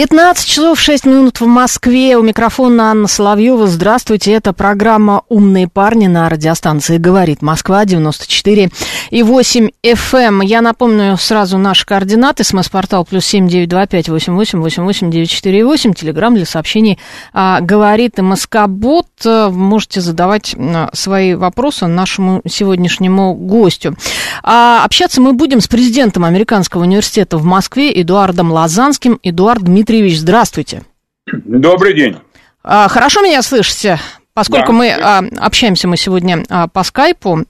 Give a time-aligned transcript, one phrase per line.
[0.00, 2.16] 15 часов 6 минут в Москве.
[2.16, 3.66] У микрофона Анна Соловьева.
[3.66, 4.32] Здравствуйте.
[4.32, 8.70] Это программа «Умные парни» на радиостанции «Говорит Москва» 94
[9.10, 10.18] и 8 FM.
[10.20, 10.40] Эм.
[10.40, 12.44] Я напомню сразу наши координаты.
[12.44, 15.92] СМС-портал плюс семь девять два пять восемь восемь восемь восемь девять четыре восемь.
[15.92, 16.98] Телеграмм для сообщений
[17.34, 19.08] а, «Говорит Москобот».
[19.22, 20.56] Можете задавать
[20.94, 23.94] свои вопросы нашему сегодняшнему гостю.
[24.42, 29.20] А, общаться мы будем с президентом Американского университета в Москве Эдуардом Лазанским.
[29.22, 29.89] Эдуард Дмитриевич,
[30.20, 30.82] здравствуйте.
[31.26, 32.16] Добрый день.
[32.62, 33.98] А, хорошо меня слышите?
[34.34, 34.72] Поскольку да.
[34.72, 37.44] мы а, общаемся мы сегодня а, по скайпу,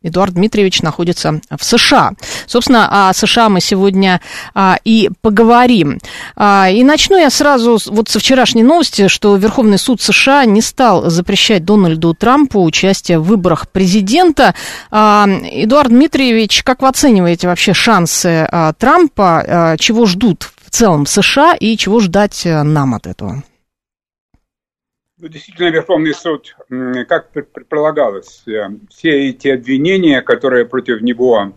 [0.00, 2.12] Эдуард Дмитриевич находится в США.
[2.46, 4.20] Собственно, о США мы сегодня
[4.84, 5.98] и поговорим.
[6.38, 11.64] И начну я сразу вот со вчерашней новости, что Верховный суд США не стал запрещать
[11.64, 14.54] Дональду Трампу участие в выборах президента.
[14.90, 19.76] Эдуард Дмитриевич, как вы оцениваете вообще шансы Трампа?
[19.78, 23.42] Чего ждут в целом США и чего ждать э, нам от этого?
[25.18, 26.54] Ну, действительно, Верховный суд,
[27.08, 31.54] как предполагалось, э, все эти обвинения, которые против него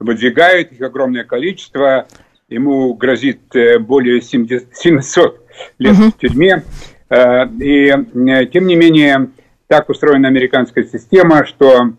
[0.00, 2.08] выдвигают, их огромное количество,
[2.48, 5.46] ему грозит э, более 700
[5.78, 6.02] лет угу.
[6.10, 6.64] в тюрьме.
[7.08, 7.94] И,
[8.52, 9.28] тем не менее,
[9.68, 11.92] так устроена американская система, что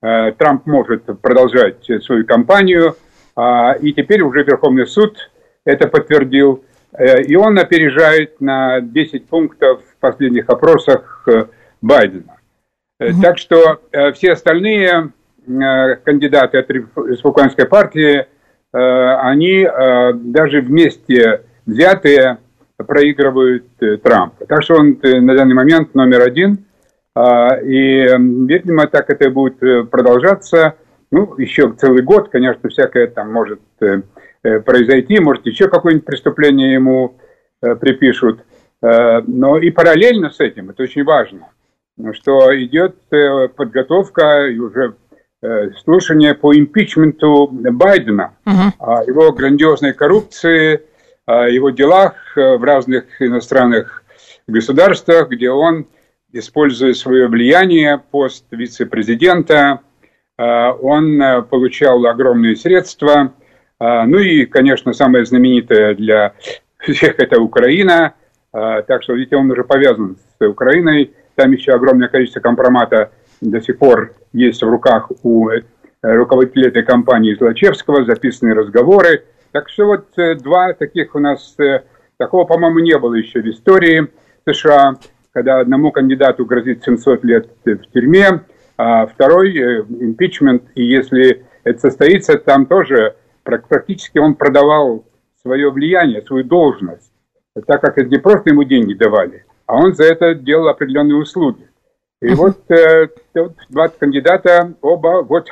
[0.00, 2.96] Трамп может продолжать свою кампанию,
[3.34, 5.18] а, и теперь уже Верховный суд
[5.66, 6.64] это подтвердил,
[7.26, 11.46] и он опережает на 10 пунктов последних опросах э,
[11.82, 12.36] Байдена.
[13.00, 13.20] Угу.
[13.20, 15.12] Так что э, все остальные
[16.04, 18.26] кандидаты от республиканской партии,
[18.72, 19.64] они
[20.12, 22.38] даже вместе взятые
[22.76, 23.64] проигрывают
[24.02, 24.44] Трампа.
[24.46, 26.64] Так что он на данный момент номер один.
[27.16, 30.74] И, видимо, так это будет продолжаться.
[31.12, 33.60] Ну, еще целый год, конечно, всякое там может
[34.64, 37.18] произойти, может еще какое-нибудь преступление ему
[37.80, 38.40] припишут.
[38.82, 41.48] Э, но и параллельно с этим, это очень важно,
[42.12, 44.96] что идет э, подготовка и уже
[45.42, 49.06] э, слушание по импичменту Байдена, uh-huh.
[49.06, 50.82] его грандиозной коррупции,
[51.28, 54.04] его делах в разных иностранных
[54.46, 55.86] государствах, где он,
[56.30, 59.80] используя свое влияние, пост вице-президента,
[60.38, 61.20] он
[61.50, 63.32] получал огромные средства.
[63.78, 66.32] Ну и, конечно, самое знаменитое для
[66.78, 68.14] всех это Украина–
[68.58, 71.12] а, так что, видите, он уже повязан с Украиной.
[71.34, 73.10] Там еще огромное количество компромата
[73.42, 75.60] до сих пор есть в руках у э,
[76.00, 79.24] руководителя этой компании Злачевского, записанные разговоры.
[79.52, 81.82] Так что вот э, два таких у нас, э,
[82.16, 84.08] такого, по-моему, не было еще в истории
[84.48, 84.94] США,
[85.32, 88.40] когда одному кандидату грозит 700 лет в тюрьме,
[88.78, 95.04] а второй импичмент, и если это состоится, там тоже практически он продавал
[95.42, 97.12] свое влияние, свою должность
[97.62, 101.68] так как это не просто ему деньги давали, а он за это делал определенные услуги.
[102.20, 105.48] И вот, э, вот два кандидата, оба вот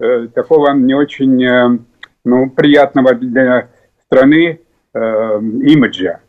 [0.00, 1.78] э, такого не очень э,
[2.24, 3.70] ну, приятного для
[4.06, 4.60] страны
[4.94, 6.20] э, имиджа.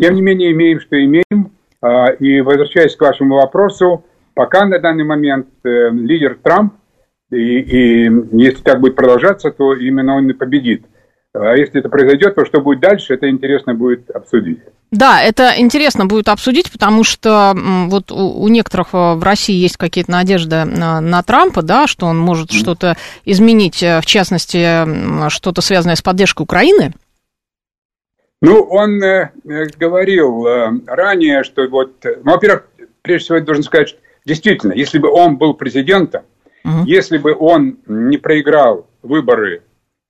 [0.00, 1.52] Тем не менее, имеем, что имеем.
[1.82, 4.04] Э, и возвращаясь к вашему вопросу,
[4.34, 6.74] пока на данный момент э, лидер Трамп,
[7.30, 10.86] и, и если так будет продолжаться, то именно он и победит.
[11.34, 14.60] А если это произойдет, то что будет дальше, это интересно будет обсудить.
[14.92, 17.54] Да, это интересно будет обсудить, потому что
[17.88, 22.06] вот у, у некоторых э, в России есть какие-то надежды на, на Трампа, да, что
[22.06, 22.54] он может mm.
[22.54, 26.92] что-то изменить, э, в частности, что-то связанное с поддержкой Украины.
[28.40, 29.32] Ну, он э,
[29.76, 32.68] говорил э, ранее, что вот, ну, во-первых,
[33.02, 36.22] прежде всего я должен сказать, что действительно, если бы он был президентом,
[36.64, 39.62] mm если бы он не проиграл выборы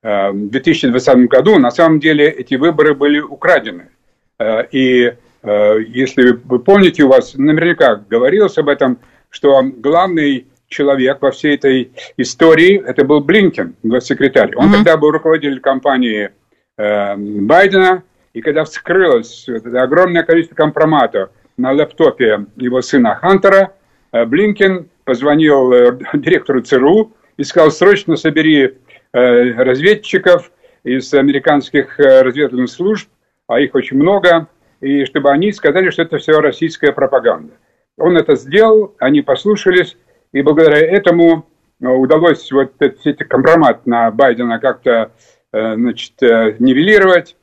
[0.05, 3.89] Э, в 2020 году, на самом деле эти выборы были украдены.
[4.37, 5.11] Э, и
[5.41, 8.99] э, если вы помните, у вас наверняка говорилось об этом,
[9.31, 14.55] что главный человек во всей этой истории это был Блинкен, госсекретарь.
[14.55, 14.73] Он mm-hmm.
[14.73, 16.29] тогда был руководитель компании
[16.77, 18.03] Байдена,
[18.33, 23.73] и когда вскрылось это огромное количество компроматов на лэптопе его сына Хантера,
[24.11, 25.71] Блинкен позвонил
[26.13, 28.73] директору ЦРУ и сказал, срочно собери
[29.15, 30.51] Э, разведчиков
[30.83, 33.07] из американских э, разведывательных служб,
[33.47, 34.49] а их очень много,
[34.81, 37.53] и чтобы они сказали, что это все российская пропаганда.
[37.97, 39.95] Он это сделал, они послушались,
[40.33, 41.45] и благодаря этому
[41.79, 45.13] э, удалось вот этот компромат на Байдена как-то
[45.53, 47.37] э, значит, э, нивелировать,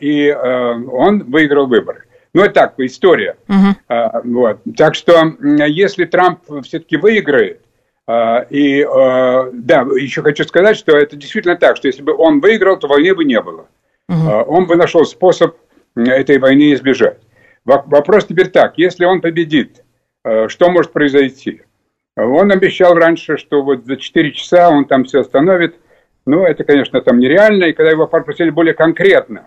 [0.00, 2.04] и он выиграл выборы.
[2.32, 3.36] Ну, это так, история.
[3.48, 4.20] Uh-huh.
[4.24, 4.60] Вот.
[4.76, 7.60] Так что, если Трамп все-таки выиграет,
[8.08, 8.86] и
[9.52, 13.14] да, еще хочу сказать, что это действительно так, что если бы он выиграл, то войны
[13.14, 13.66] бы не было.
[14.08, 14.44] Uh-huh.
[14.44, 15.56] Он бы нашел способ
[15.96, 17.18] этой войны избежать.
[17.64, 19.84] Вопрос теперь так, если он победит,
[20.48, 21.62] что может произойти?
[22.16, 25.76] Он обещал раньше, что вот за 4 часа он там все остановит.
[26.26, 27.64] Ну, это, конечно, там нереально.
[27.64, 29.46] И когда его попросили более конкретно,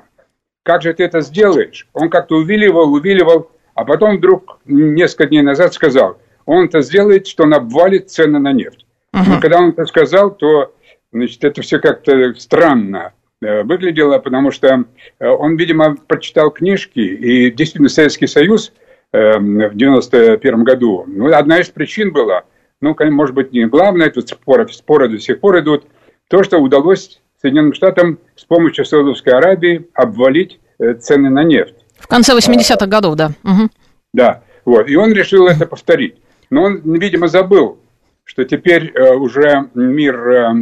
[0.63, 1.88] как же ты это сделаешь?
[1.94, 7.44] Он как-то увиливал, увиливал, а потом вдруг несколько дней назад сказал, он это сделает, что
[7.44, 8.86] он обвалит цены на нефть.
[9.13, 9.21] Uh-huh.
[9.27, 10.74] Но когда он это сказал, то
[11.12, 14.86] значит, это все как-то странно э, выглядело, потому что
[15.19, 18.74] э, он, видимо, прочитал книжки, и действительно Советский Союз
[19.12, 22.44] э, в 91 году, ну, одна из причин была–
[22.83, 25.86] ну, может быть, не главное, тут споры, споры до сих пор идут,
[26.27, 31.75] то, что удалось Соединенным Штатам с помощью Саудовской Аравии обвалить э, цены на нефть.
[32.00, 33.31] В конце 80-х годов, да.
[33.44, 33.69] Угу.
[34.13, 34.88] Да, вот.
[34.88, 36.16] И он решил это повторить.
[36.50, 37.80] Но он, видимо, забыл,
[38.24, 40.54] что теперь э, уже мир э,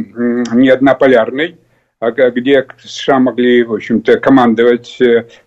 [0.54, 1.56] не однополярный,
[2.00, 4.98] а где США могли, в общем-то, командовать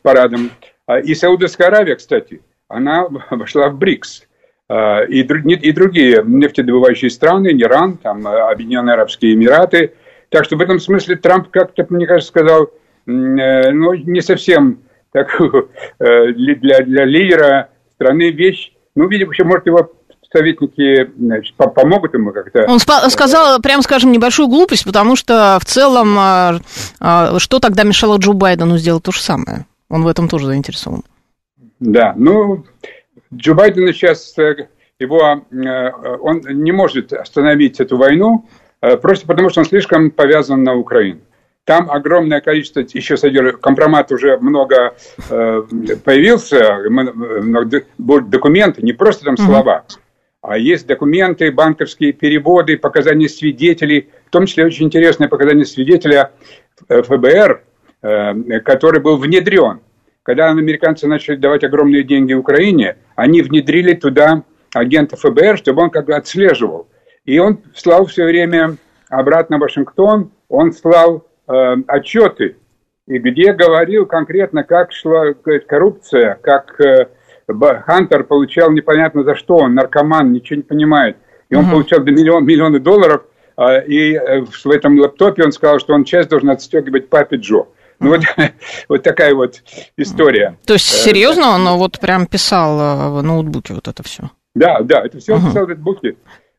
[0.03, 0.51] парадом.
[0.85, 4.23] А и Саудовская Аравия, кстати, она вошла в БРИКС.
[4.69, 9.95] А, и, и другие нефтедобывающие страны, Иран, там, Объединенные Арабские Эмираты.
[10.35, 12.69] Так что в этом смысле Трамп как-то, мне кажется, сказал, э,
[13.05, 14.79] ну, не совсем
[15.13, 15.29] так,
[15.99, 18.73] э, для, для лидера страны вещь.
[18.95, 19.93] Ну, видимо, еще, может, его
[20.29, 22.65] советники значит, помогут ему как-то.
[22.67, 26.59] Он сказал, прям скажем, небольшую глупость, потому что в целом, а,
[26.99, 29.65] а, что тогда мешало Джо Байдену сделать то же самое?
[29.89, 31.03] Он в этом тоже заинтересован.
[31.79, 32.65] Да, ну,
[33.33, 34.67] Джо Байден сейчас, э,
[34.99, 35.45] его,
[36.19, 38.49] он не может остановить эту войну,
[38.79, 41.21] просто потому что он слишком повязан на Украину.
[41.63, 44.95] Там огромное количество, еще содержит, компромат уже много
[45.27, 46.77] появился,
[47.97, 49.85] будут документы, не просто там слова,
[50.41, 56.31] а есть документы, банковские переводы, показания свидетелей, в том числе очень интересное показание свидетеля
[56.87, 57.63] ФБР,
[58.63, 59.79] который был внедрен
[60.25, 64.41] когда американцы начали давать огромные деньги Украине, они внедрили туда
[64.73, 66.87] агента ФБР, чтобы он как бы отслеживал.
[67.25, 68.77] И он слал все время
[69.09, 72.57] обратно в Вашингтон, он слал э, отчеты,
[73.07, 75.33] и где говорил конкретно, как шла
[75.67, 77.07] коррупция, как э,
[77.47, 81.17] Хантер получал непонятно за что, он наркоман, ничего не понимает.
[81.49, 81.73] И он угу.
[81.73, 83.23] получал миллион, миллионы долларов,
[83.57, 87.67] э, и э, в этом лаптопе он сказал, что он часть должен отстегивать папе Джо.
[87.99, 88.21] Ну, вот,
[88.89, 89.63] вот такая вот
[89.97, 90.57] история.
[90.65, 94.31] То есть, э, серьезно, он вот прям писал э, в ноутбуке вот это все?
[94.53, 96.15] Да, да, это все он писал в ноутбуке.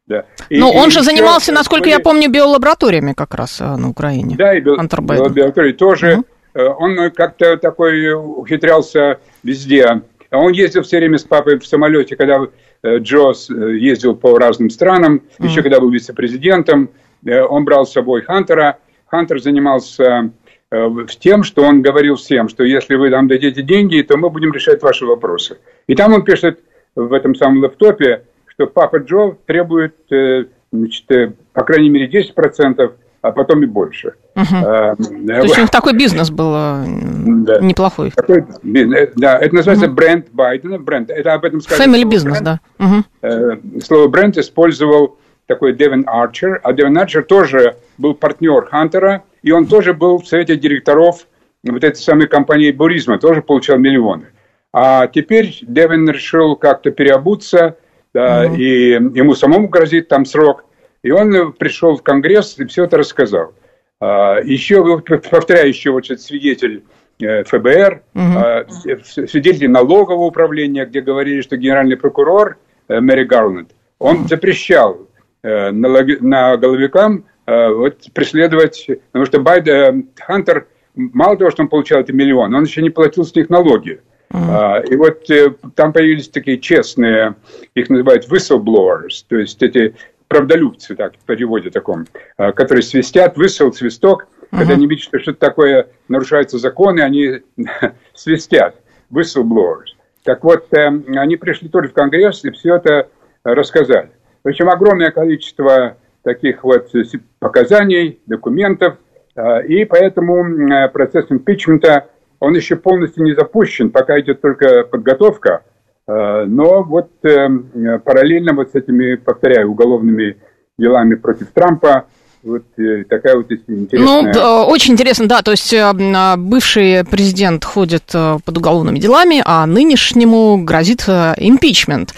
[0.06, 0.25] Да.
[0.49, 4.37] И, Но он же занимался, насколько я помню, биолабораториями как раз э, на Украине.
[4.37, 6.19] Да, и биолаборатории тоже.
[6.55, 6.62] Угу.
[6.79, 10.03] Он как-то такой ухитрялся везде.
[10.31, 12.47] Он ездил все время с папой в самолете, когда
[12.85, 15.49] Джос ездил по разным странам, угу.
[15.49, 16.91] еще когда был вице-президентом.
[17.26, 18.79] Он брал с собой Хантера.
[19.09, 20.31] Хантер занимался
[20.70, 20.88] Э,
[21.20, 24.82] тем, что он говорил всем, что если вы нам дадите деньги, то мы будем решать
[24.82, 25.59] ваши вопросы.
[25.87, 26.59] И там он пишет
[26.97, 28.23] в этом самом лэптопе,
[28.56, 34.14] что папа Джо требует, э, значит, э, по крайней мере, 10%, а потом и больше.
[34.34, 34.56] Угу.
[34.64, 37.58] А, То есть у них такой бизнес был да.
[37.60, 38.10] неплохой.
[38.12, 39.94] Такой бизнес, да, это называется угу.
[39.94, 40.78] бренд Байдена.
[40.78, 41.92] Бренд, это об этом сказано.
[41.92, 42.60] Family бизнес, да.
[42.78, 43.80] Угу.
[43.80, 49.66] Слово бренд использовал такой Девин Арчер, а Девин Арчер тоже был партнер Хантера, и он
[49.66, 51.26] тоже был в совете директоров
[51.64, 54.26] вот этой самой компании Буризма, тоже получал миллионы.
[54.72, 57.76] А теперь Девин решил как-то переобуться,
[58.16, 58.56] да, mm-hmm.
[58.56, 60.64] и ему самому грозит там срок.
[61.02, 63.52] И он пришел в Конгресс и все это рассказал.
[64.00, 66.85] А, еще, повторяю, еще вот этот свидетель
[67.20, 69.26] э, ФБР, mm-hmm.
[69.26, 72.56] свидетель налогового управления, где говорили, что генеральный прокурор
[72.88, 75.08] э, Мэри Гарланд, он запрещал
[75.42, 82.11] э, налоговикам Э, вот, преследовать, потому что Байден, Хантер, мало того, что он получал эти
[82.11, 84.00] миллионы, он еще не платил с них налоги.
[84.33, 84.88] Mm-hmm.
[84.88, 87.37] И вот э, там появились такие честные,
[87.75, 89.95] их называют whistleblowers, то есть эти
[90.28, 92.06] правдолюбцы, так, в переводе таком,
[92.37, 94.59] э, которые свистят, высыл, свисток, uh-huh.
[94.59, 97.42] когда они видят, что что-то такое нарушаются законы, они
[98.14, 98.75] свистят,
[99.12, 99.95] whistleblowers.
[100.25, 103.09] Так вот, они пришли тоже в Конгресс и все это
[103.45, 104.11] рассказали.
[104.42, 106.90] Причем огромное количество таких вот
[107.38, 108.97] показаний, документов,
[109.37, 112.09] а, и поэтому процесс импичмента
[112.40, 115.62] он еще полностью не запущен, пока идет только подготовка.
[116.07, 120.37] Но вот параллельно вот с этими, повторяю, уголовными
[120.78, 122.07] делами против Трампа
[122.47, 124.33] вот э, такая вот интересная...
[124.33, 129.43] Ну, очень интересно, да, то есть э, а, бывший президент ходит э, под уголовными делами,
[129.45, 132.14] а нынешнему грозит импичмент,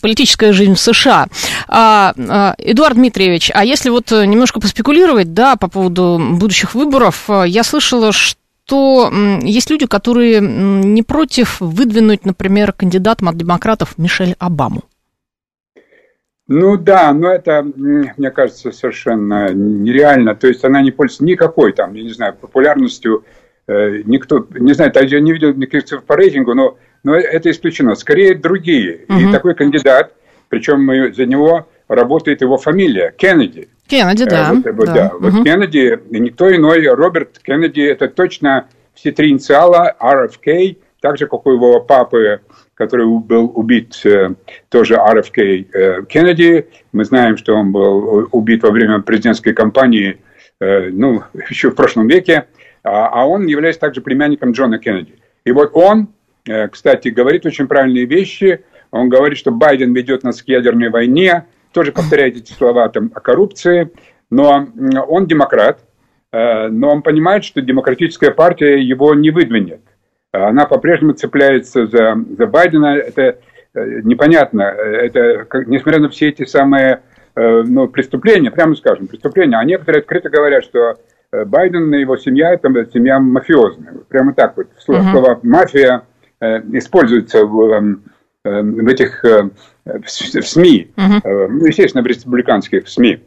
[0.00, 1.28] политическая жизнь в США.
[1.68, 2.12] А,
[2.58, 8.41] Эдуард Дмитриевич, а если вот немножко поспекулировать, да, по поводу будущих выборов, я слышала, что
[8.64, 9.10] что
[9.42, 14.84] есть люди, которые не против выдвинуть, например, кандидатом от демократов Мишель Обаму.
[16.48, 20.34] Ну да, но это, мне кажется, совершенно нереально.
[20.34, 23.24] То есть она не пользуется никакой там, я не знаю, популярностью.
[23.66, 27.94] Э, никто, не знаю, я не видел никаких цифр по рейтингу, но, но это исключено.
[27.94, 29.04] Скорее другие.
[29.08, 29.18] Угу.
[29.18, 30.12] И такой кандидат,
[30.48, 33.68] причем за него работает его фамилия, Кеннеди.
[33.96, 34.52] Кеннеди, да.
[34.64, 34.94] Э, вот, да.
[34.94, 35.06] да.
[35.14, 35.30] Угу.
[35.30, 41.46] Вот Кеннеди, никто иной, Роберт Кеннеди, это точно все три инициала, RFK, так же, как
[41.46, 42.40] у его папы
[42.82, 44.30] который был убит э,
[44.68, 46.66] тоже RFK э, Кеннеди.
[46.92, 50.18] Мы знаем, что он был убит во время президентской кампании,
[50.60, 52.46] э, ну, еще в прошлом веке.
[52.82, 55.14] А, а он является также племянником Джона Кеннеди.
[55.44, 56.08] И вот он,
[56.72, 58.64] кстати, говорит очень правильные вещи.
[58.90, 61.44] Он говорит, что Байден ведет нас к ядерной войне.
[61.72, 63.90] Тоже повторяет эти слова там, о коррупции.
[64.30, 64.68] Но
[65.08, 65.80] он демократ.
[66.32, 69.82] Но он понимает, что демократическая партия его не выдвинет
[70.32, 72.96] она по-прежнему цепляется за, за Байдена.
[72.96, 73.38] Это
[73.74, 74.62] э, непонятно.
[74.62, 77.02] Это, несмотря на все эти самые
[77.34, 80.96] э, ну, преступления, прямо скажем, преступления, а некоторые открыто говорят, что
[81.32, 83.94] э, Байден и его семья– это семья мафиозная.
[84.08, 84.68] Прямо так вот.
[84.78, 85.10] Слово, uh-huh.
[85.12, 86.02] слово «мафия»
[86.72, 88.02] используется в, эм,
[88.42, 89.24] в этих
[89.84, 93.20] в СМИ, ну, естественно, в республиканских СМИ.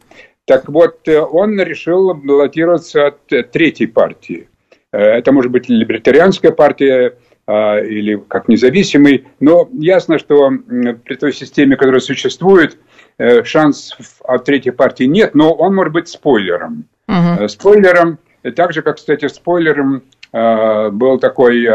[0.46, 4.50] Так вот, он решил баллотироваться от третьей партии–
[4.96, 11.34] Э, это может быть либертарианская партия а, или как независимый, но ясно, что при той
[11.34, 12.78] системе, которая существует,
[13.18, 16.86] э, шанс от третьей партии нет, но он может быть спойлером.
[17.08, 17.48] Uh-huh.
[17.48, 18.18] Спойлером,
[18.56, 21.66] так же, как, кстати, спойлером был такой,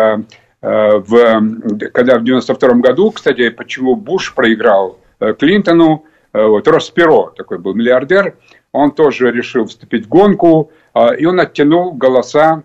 [0.63, 4.99] в, когда в 92 году, кстати, почему Буш проиграл
[5.39, 6.93] Клинтону, вот Росс
[7.37, 8.37] такой был миллиардер,
[8.73, 12.63] он тоже решил вступить в гонку, а, и он оттянул голоса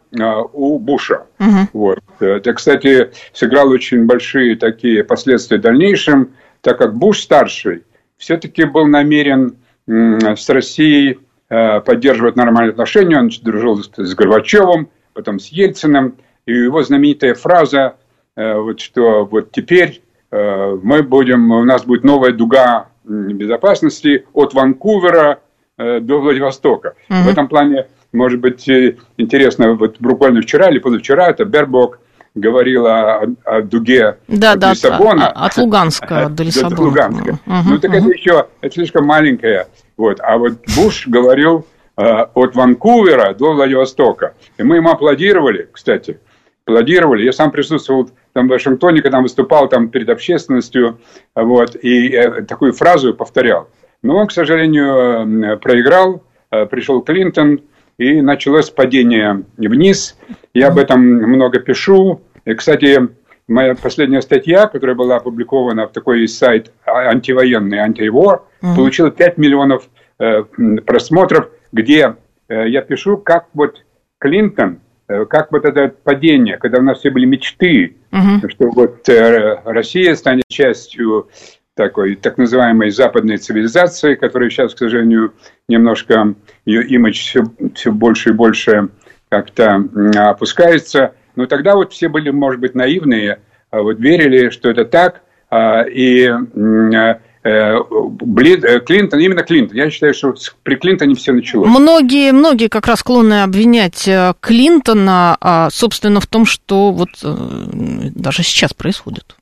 [0.53, 1.25] у Буша.
[1.39, 1.69] Угу.
[1.73, 1.99] Вот.
[2.19, 7.83] Это, кстати, сыграло очень большие такие последствия в дальнейшем, так как Буш старший
[8.17, 13.17] все-таки был намерен с Россией поддерживать нормальные отношения.
[13.17, 16.15] Он дружил с Горбачевым, потом с Ельциным.
[16.45, 17.95] И его знаменитая фраза,
[18.35, 25.39] вот, что вот теперь мы будем, у нас будет новая дуга безопасности от Ванкувера
[25.77, 26.95] до Владивостока.
[27.09, 27.19] Угу.
[27.23, 31.99] В этом плане может быть, э, интересно, вот буквально вчера или позавчера это Бербок
[32.33, 35.27] говорила о, о дуге да, от да, Лиссабона.
[35.27, 36.73] От, от Луганска до Лиссабона.
[36.75, 37.39] От Луганска.
[37.45, 37.97] Угу, ну, так угу.
[37.97, 39.67] это еще, это слишком маленькая.
[39.97, 40.19] Вот.
[40.21, 41.65] А вот Буш говорил
[41.97, 44.33] э, от Ванкувера до Владивостока.
[44.57, 46.19] И мы ему аплодировали, кстати.
[46.65, 47.23] Аплодировали.
[47.23, 50.99] Я сам присутствовал там в Вашингтоне, когда выступал там перед общественностью,
[51.35, 53.69] вот, и такую фразу повторял.
[54.01, 57.61] Но он, к сожалению, э, проиграл, э, пришел Клинтон,
[57.97, 60.17] и началось падение вниз.
[60.53, 62.21] Я об этом много пишу.
[62.45, 63.09] И, кстати,
[63.47, 68.75] моя последняя статья, которая была опубликована в такой сайт антивоенный, антивор, mm-hmm.
[68.75, 70.43] получила 5 миллионов э,
[70.85, 72.15] просмотров, где
[72.47, 73.83] э, я пишу, как вот
[74.19, 78.49] Клинтон, как вот это падение, когда у нас все были мечты, mm-hmm.
[78.49, 81.29] что вот э, Россия станет частью
[81.75, 85.33] такой так называемой западной цивилизации, которая сейчас, к сожалению,
[85.67, 86.33] немножко
[86.65, 87.43] ее имидж все,
[87.75, 88.89] все больше и больше
[89.29, 89.83] как-то
[90.15, 91.13] опускается.
[91.35, 93.39] Но тогда вот все были, может быть, наивные,
[93.71, 99.77] а вот верили, что это так, а, и э, э, Клинтон, именно Клинтон.
[99.77, 100.33] Я считаю, что
[100.63, 101.69] при Клинтоне все началось.
[101.69, 108.41] Многие, многие как раз склонны обвинять э, Клинтона, а, собственно, в том, что вот даже
[108.41, 109.35] сейчас происходит.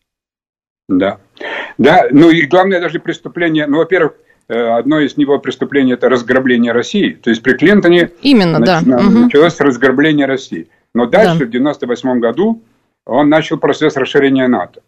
[0.90, 1.20] Да.
[1.78, 4.16] Да, ну и главное даже преступление, ну, во-первых,
[4.50, 7.12] э, одно из него преступлений– это разграбление России.
[7.12, 8.68] То есть при Клинтоне Именно, нач...
[8.68, 8.82] да.
[8.82, 9.64] началось угу.
[9.64, 10.68] разграбление России.
[10.94, 11.46] Но дальше, да.
[11.46, 12.62] в 1998 году,
[13.06, 14.82] он начал процесс расширения НАТО.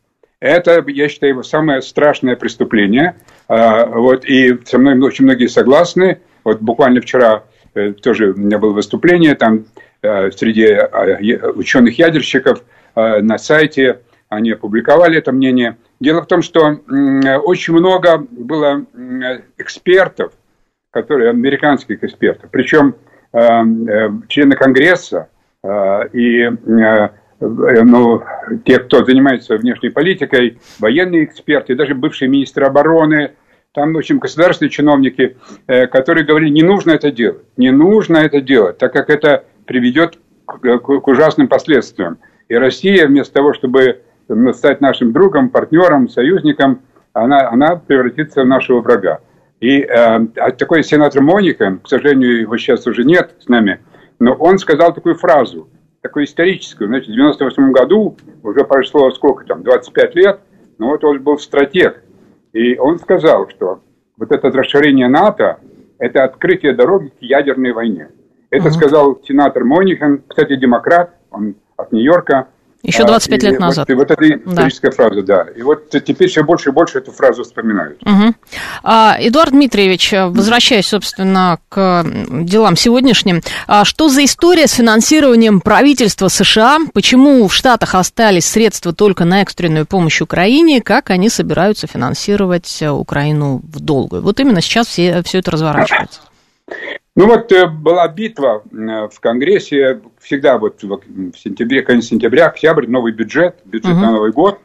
[0.46, 3.16] Это, я считаю, его самое страшное преступление.
[3.48, 6.20] А, вот, и со мной очень многие согласны.
[6.44, 9.66] Вот буквально вчера э, тоже у меня было выступление там
[10.02, 10.78] э, среди
[11.56, 12.64] ученых-ядерщиков
[12.96, 14.00] на сайте.
[14.30, 16.80] Они опубликовали это мнение– Дело в том, что
[17.44, 18.86] очень много было
[19.58, 20.34] экспертов,
[20.92, 22.96] которые, американских экспертов, причем
[23.34, 25.30] э, э, члены Конгресса
[25.64, 26.50] э, и
[27.39, 28.24] ну,
[28.63, 33.32] те, кто занимается внешней политикой, военные эксперты, даже бывший министр обороны,
[33.74, 35.36] там, в общем, государственные чиновники,
[35.68, 40.18] э, которые говорили, не нужно это делать, не нужно это делать, так как это приведет
[40.46, 42.18] к, к ужасным последствиям.
[42.48, 44.01] И Россия вместо того, чтобы
[44.54, 46.82] стать нашим другом, партнером, союзником,
[47.13, 49.20] она, она превратится в нашего врага.
[49.60, 49.88] И э,
[50.38, 53.80] а такой сенатор Моника, к сожалению, его сейчас уже нет с нами,
[54.20, 55.68] но он сказал такую фразу,
[56.06, 56.88] такую историческую.
[56.88, 60.40] Значит, в 98 году, уже прошло сколько там, 25 лет,
[60.78, 62.04] но вот он был стратег.
[62.54, 63.80] И он сказал, что
[64.16, 65.58] вот это расширение НАТО–
[65.98, 68.10] это открытие дороги к ядерной войне.
[68.52, 68.72] Это uh-huh.
[68.72, 72.50] сказал сенатор Монихан, кстати, демократ, он от Нью-Йорка.
[72.86, 73.89] Еще 25 а, лет назад.
[73.89, 74.96] Вот, вот эта историческая да.
[74.96, 75.46] фраза, да.
[75.56, 78.01] И вот теперь все больше и больше эту фразу вспоминают.
[78.04, 78.36] Угу.
[78.84, 86.27] А, Эдуард Дмитриевич, возвращаясь, собственно, к делам сегодняшним, а что за история с финансированием правительства
[86.27, 86.77] США?
[86.94, 90.82] Почему в Штатах остались средства только на экстренную помощь Украине?
[90.82, 94.22] Как они собираются финансировать Украину в долгую?
[94.22, 96.22] Вот именно сейчас все, все это разворачивается.
[97.16, 102.88] Ну вот э, была битва э, в Конгрессе, всегда вот в сентябре, конец сентября, октябрь,
[102.88, 104.02] новый бюджет, бюджет uh-huh.
[104.02, 104.60] на Новый год.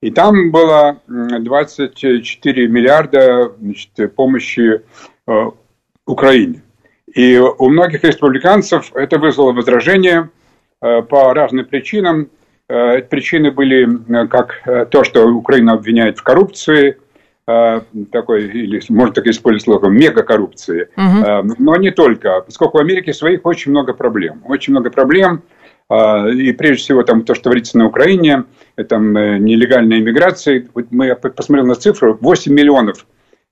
[0.00, 4.80] И там было 24 миллиарда значит, помощи
[5.26, 5.50] э,
[6.06, 6.62] Украине.
[7.14, 10.30] И у многих республиканцев это вызвало возражение
[10.80, 12.30] э, по разным причинам.
[12.70, 17.09] Э, причины были как то, что Украина обвиняет в коррупции– Э,
[18.12, 20.88] такой, или можно так использовать слово, мегакоррупции.
[20.96, 21.54] Угу.
[21.58, 24.42] Но не только, поскольку в Америке своих очень много проблем.
[24.46, 25.42] Очень много проблем.
[25.88, 28.44] Э, и прежде всего там то, что творится на Украине,
[28.88, 30.66] там нелегальная иммиграция.
[30.74, 33.06] Вот мы посмотрели на цифру, 8 миллионов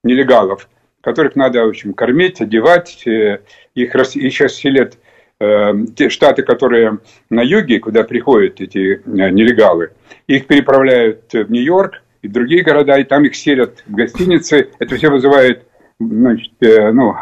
[0.05, 0.69] нелегалов,
[1.01, 3.05] которых надо, в общем, кормить, одевать.
[3.07, 4.95] Их сейчас селят
[5.41, 6.99] те штаты, которые
[7.31, 9.93] на юге, куда приходят эти нелегалы,
[10.27, 14.69] их переправляют в Нью-Йорк, и другие города, и там их селят в гостиницы.
[14.79, 15.65] Это все вызывает
[15.99, 17.15] значит, э, ну,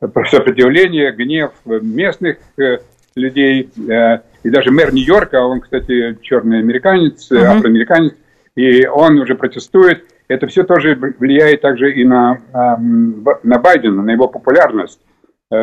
[0.30, 2.78] сопротивление, гнев местных э,
[3.14, 3.70] людей.
[3.88, 7.44] Э, и даже мэр Нью-Йорка, он, кстати, черный американец, uh-huh.
[7.44, 8.14] афроамериканец,
[8.56, 10.04] и он уже протестует.
[10.28, 15.00] Это все тоже влияет также и на, эм, на Байдена, на его популярность,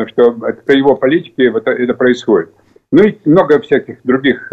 [0.06, 0.30] что
[0.64, 2.50] при его политике это, это происходит.
[2.92, 4.52] Ну и много всяких других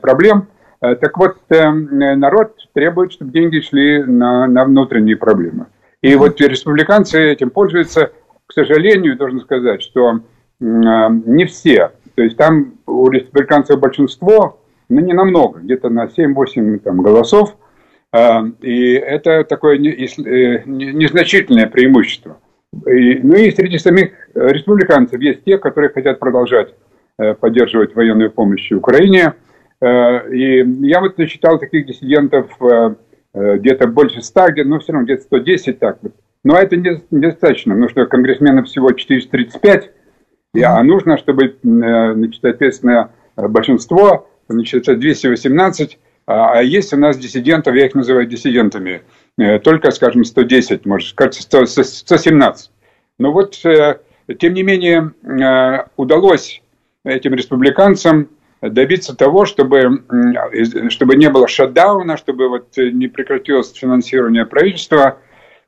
[0.00, 5.66] проблем– Э, так вот, э, народ требует, чтобы деньги шли на, на внутренние проблемы.
[6.02, 8.12] И вот республиканцы этим пользуются.
[8.46, 10.20] К сожалению, должен сказать, что э,
[10.60, 11.92] не все.
[12.14, 17.56] То есть там у республиканцев большинство, но не намного, где-то на 7-8 там, голосов.
[18.62, 22.38] И это такое незначительное преимущество.
[22.86, 26.74] И, ну и среди самих республиканцев есть те, которые хотят продолжать
[27.38, 29.47] поддерживать военную помощь Украине– Э,
[29.80, 32.94] и я вот читал таких диссидентов э,
[33.34, 36.12] э, где-то больше 100, где, ну, все равно где-то 110 так вот.
[36.44, 39.90] Но это недостаточно, потому что конгрессменов всего 435,
[40.64, 47.86] а нужно, чтобы, значит, соответственно, большинство, значит, 218, а, а есть у нас диссидентов, я
[47.86, 49.02] их называю диссидентами,
[49.62, 51.42] только, скажем, 110, может, кажется,
[51.84, 52.70] 117.
[53.18, 55.12] Но вот, тем не менее,
[55.96, 56.62] удалось
[57.04, 58.28] этим республиканцам
[58.60, 60.04] добиться того, чтобы,
[60.88, 65.18] чтобы не было шатдауна, чтобы вот не прекратилось финансирование правительства,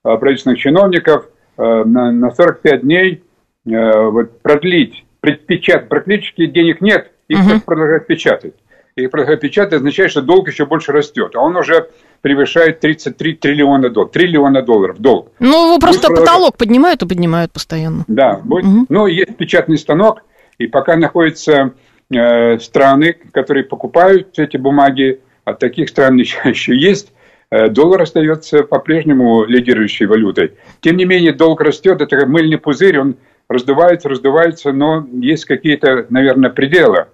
[0.02, 3.22] а, правительственных чиновников а, на, на 45 дней
[3.64, 5.88] вот, продлить, предпечатать.
[5.88, 7.60] Практически денег нет, их uh-huh.
[7.64, 8.54] продолжают печатать.
[8.96, 11.36] Их продолжают печатать означает, что долг еще больше растет.
[11.36, 11.90] А он уже
[12.22, 14.12] превышает 33 триллиона долларов.
[14.12, 15.30] Триллиона долларов долг.
[15.38, 18.04] Ну, его просто будет потолок поднимают и поднимают постоянно.
[18.08, 18.86] Да, будет, угу.
[18.88, 20.22] ну, есть печатный станок,
[20.58, 21.70] и пока находится Э,
[22.10, 27.12] страны, которые покупают эти бумаги, а таких стран еще, еще есть,
[27.50, 30.52] э, доллар остается по-прежнему лидирующей валютой.
[30.80, 33.16] Тем не менее, долг растет, это как мыльный пузырь, он
[33.48, 37.06] раздувается, раздувается, но есть какие-то, наверное, пределы.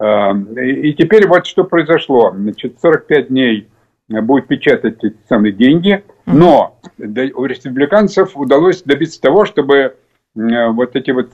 [0.00, 0.32] Э,
[0.62, 2.32] и теперь вот что произошло.
[2.34, 3.68] Значит, 45 дней
[4.08, 9.96] будет печатать эти самые деньги, но у республиканцев удалось добиться того, чтобы
[10.34, 11.32] вот эти вот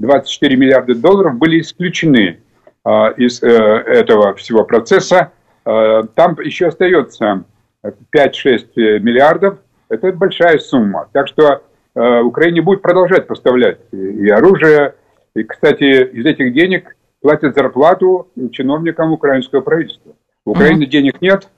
[0.00, 2.40] 24 миллиарда долларов были исключены
[2.84, 5.32] а, из э, этого всего процесса.
[5.64, 7.44] А, там еще остается
[7.84, 9.58] 5-6 миллиардов.
[9.90, 11.08] Это большая сумма.
[11.12, 11.62] Так что
[11.94, 14.94] э, Украине будет продолжать поставлять и оружие.
[15.34, 20.12] И, кстати, из этих денег платят зарплату чиновникам украинского правительства.
[20.46, 20.90] В Украине mm-hmm.
[20.90, 21.48] денег нет,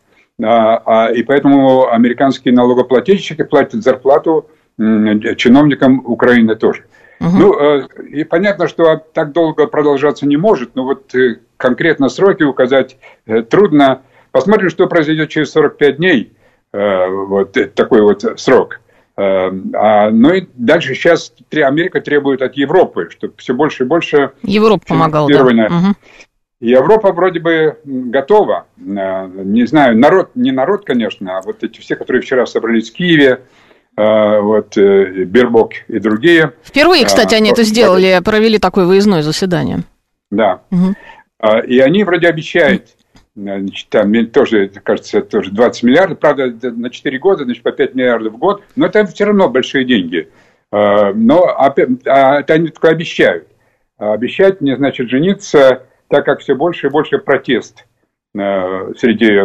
[0.42, 6.84] а, и поэтому американские налогоплательщики платят зарплату чиновникам Украины тоже.
[7.22, 7.36] Угу.
[7.36, 11.12] Ну, и понятно, что так долго продолжаться не может, но вот
[11.56, 12.96] конкретно сроки указать
[13.50, 14.02] трудно.
[14.32, 16.32] Посмотрим, что произойдет через 45 дней.
[16.72, 18.80] Вот такой вот срок.
[19.14, 24.32] А, ну и дальше сейчас Америка требует от Европы, чтобы все больше и больше...
[24.42, 25.44] Европа помогала, да.
[25.44, 25.96] Угу.
[26.62, 28.66] Европа вроде бы готова.
[28.78, 32.94] Э, не знаю, народ, не народ, конечно, а вот эти все, которые вчера собрались в
[32.94, 33.38] Киеве, э,
[33.96, 36.54] вот э, Бербок и другие.
[36.64, 39.80] Впервые, кстати, они это сделали, провели такое выездное заседание.
[40.30, 40.62] Да.
[40.70, 40.94] Угу.
[41.66, 42.86] И они вроде обещают,
[43.34, 48.34] значит, там тоже, кажется, тоже 20 миллиардов, правда, на 4 года, значит, по 5 миллиардов
[48.34, 50.28] в год, но это все равно большие деньги.
[50.70, 53.48] Но а это они только обещают.
[53.98, 57.86] Обещать не значит жениться так как все больше и больше протест
[58.34, 59.40] э, среди,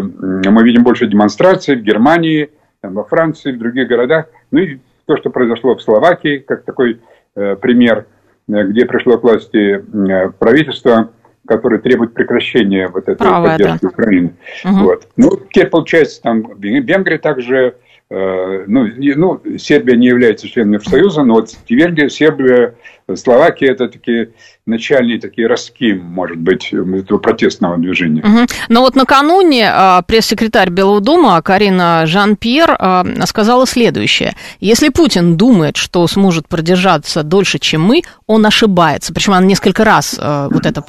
[0.49, 2.49] мы видим больше демонстраций в Германии,
[2.81, 4.27] там, во Франции, в других городах.
[4.51, 7.01] Ну и то, что произошло в Словакии, как такой
[7.35, 8.05] э, пример,
[8.49, 11.11] э, где пришло к власти э, правительство,
[11.47, 13.87] которое требует прекращения вот этой Правая, поддержки да.
[13.87, 14.33] Украины.
[14.65, 14.75] Угу.
[14.83, 15.07] Вот.
[15.15, 17.75] Ну, теперь получается, там Венгрия также
[18.09, 22.75] Э, ну, ну, Сербия не является членом Евросоюза, но вот Венгрия, Сербия,
[23.15, 24.29] Словакия– это такие
[24.65, 28.21] начальные такие ростки, может быть, этого протестного движения.
[28.21, 28.47] Угу.
[28.69, 34.35] Но вот накануне а, пресс-секретарь Белого дома Карина Жан-Пьер а, сказала следующее.
[34.59, 39.13] Если Путин думает, что сможет продержаться дольше, чем мы, он ошибается.
[39.13, 40.81] Причем она несколько раз а, вот это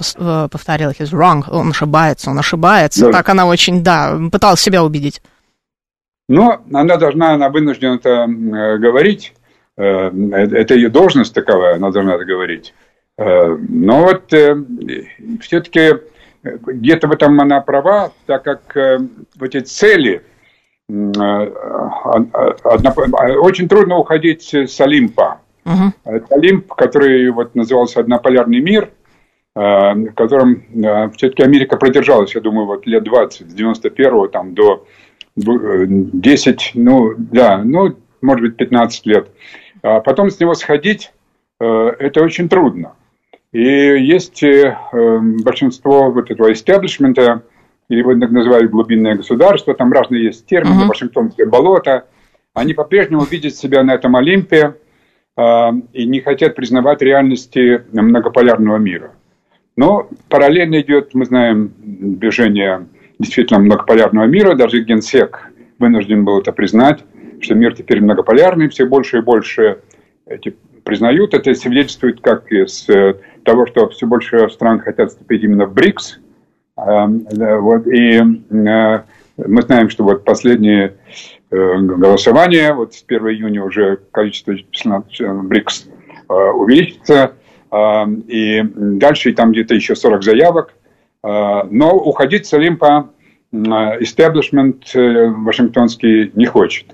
[0.48, 0.90] повторила.
[0.90, 1.44] He's wrong.
[1.48, 3.07] Он ошибается, он ошибается.
[3.07, 3.12] Да.
[3.12, 5.22] Так она очень, да, пыталась себя убедить.
[6.28, 9.34] Но она должна, она вынуждена это э, говорить.
[9.76, 12.74] Э, это ее должность таковая, она должна это говорить.
[13.16, 14.32] Э, но вот
[15.40, 15.94] все-таки
[16.42, 20.22] где-то в этом она права, так как вот эти цели,
[20.88, 21.48] очень
[23.68, 25.40] трудно уходить с Олимпа.
[26.04, 28.90] Это Олимп, который вот назывался «Однополярный мир»,
[29.54, 30.62] в котором
[31.16, 34.86] все-таки Америка продержалась, я думаю, вот лет 20, с 91 там, до
[35.38, 39.29] 10, ну, да, ну, может быть, 15 лет.
[39.83, 41.12] А потом с него сходить,
[41.61, 42.94] э, это очень трудно.
[43.53, 44.77] И есть э,
[45.42, 47.42] большинство вот этого истеблишмента,
[47.88, 50.88] или его называют глубинное государство, там разные есть термины, uh-huh.
[50.88, 52.05] Вашингтонское болото,
[52.53, 54.74] они по-прежнему видят себя на этом Олимпе
[55.37, 59.12] а, и не хотят признавать реальности многополярного мира.
[59.77, 64.54] Но параллельно идет, мы знаем, движение действительно многополярного мира.
[64.54, 67.04] Даже генсек вынужден был это признать,
[67.40, 69.78] что мир теперь многополярный, все больше и больше
[70.26, 71.35] эти признают.
[71.35, 76.18] Это свидетельствует как из э, того, что все больше стран хотят вступить именно в БРИКС.
[76.78, 77.26] Эм,
[77.87, 79.00] и э,
[79.37, 80.94] мы знаем, что вот последние
[81.50, 85.88] э, голосования, вот с 1 июня уже количество БРИКС
[86.28, 87.33] увеличится,
[87.70, 90.74] эм, и дальше там где-то еще 40 заявок.
[91.28, 93.10] А, но уходить с Олимпа
[93.52, 96.86] истеблишмент э, вашингтонский не хочет.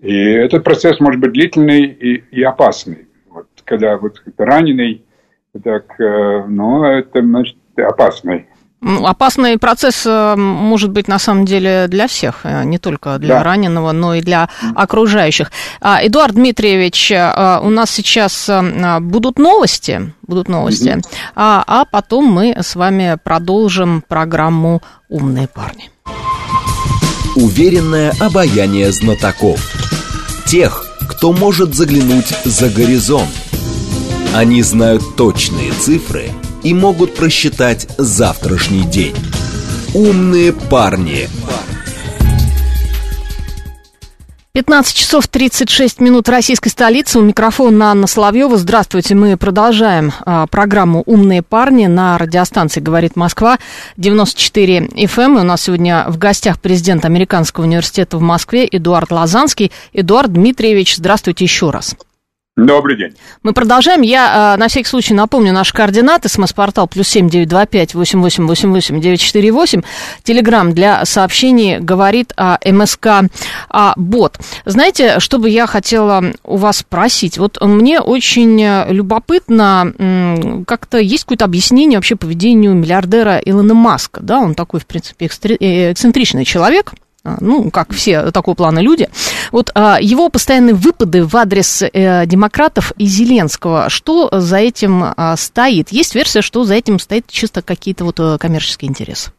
[0.00, 3.08] И этот процесс может быть длительный и, и опасный.
[3.28, 5.04] Вот, когда вот раненый,
[5.62, 8.46] так, э, ну, это значит опасный.
[8.84, 13.42] Опасный процесс э, может быть на самом деле для всех, э, не только для да.
[13.42, 15.50] раненого, но и для окружающих.
[15.80, 18.50] А, Эдуард Дмитриевич, э, у нас сейчас
[19.00, 21.00] будут новости, будут новости,
[21.34, 25.90] а, а потом мы с вами продолжим программу «Умные парни».
[27.36, 29.60] Уверенное обаяние знатоков.
[30.46, 33.30] Тех, кто может заглянуть за горизонт.
[34.34, 36.30] Они знают точные цифры–
[36.64, 39.14] и могут просчитать завтрашний день.
[39.94, 41.28] Умные парни.
[44.54, 47.18] 15 часов 36 минут российской столицы.
[47.18, 48.56] У микрофона Анна Соловьева.
[48.56, 49.16] Здравствуйте.
[49.16, 53.58] Мы продолжаем а, программу «Умные парни» на радиостанции «Говорит Москва»
[53.96, 55.24] 94 FM.
[55.24, 55.38] Эм.
[55.38, 59.72] И у нас сегодня в гостях президент Американского университета в Москве Эдуард Лазанский.
[59.92, 61.96] Эдуард Дмитриевич, здравствуйте еще раз.
[62.56, 63.16] Добрый день.
[63.42, 64.02] Мы продолжаем.
[64.02, 66.28] Я э, на всякий случай напомню наши координаты.
[66.28, 69.82] СМС-портал плюс семь девять два пять восемь восемь восемь восемь девять четыре восемь.
[70.22, 73.28] Телеграмм для сообщений говорит о МСК
[73.68, 74.38] а, бот.
[74.64, 77.38] Знаете, что бы я хотела у вас спросить?
[77.38, 84.20] Вот мне очень любопытно, как-то есть какое-то объяснение вообще поведению миллиардера Илона Маска.
[84.20, 86.96] Да, он такой, в принципе, э, эксцентричный человек а,
[87.40, 89.08] ну, как все такого плана люди.
[89.50, 95.36] Вот а, его постоянные выпады в адрес э, демократов и Зеленского, что за этим а,
[95.36, 95.90] стоит?
[95.90, 99.32] Есть версия, что за этим стоит чисто какие-то вот э, коммерческие интересы?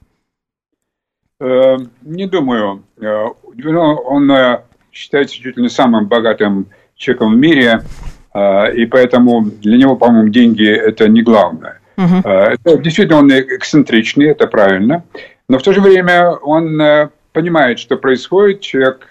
[1.40, 2.84] Э, не думаю.
[3.02, 4.32] Он
[4.92, 7.84] считается чуть ли не самым богатым человеком в мире.
[8.76, 11.80] И поэтому для него, по-моему, деньги– это не главное.
[11.98, 12.28] Угу.
[12.28, 15.06] Это, действительно, он эксцентричный, это правильно.
[15.48, 16.82] Но в то же время он
[17.36, 19.08] понимает, что происходит, человек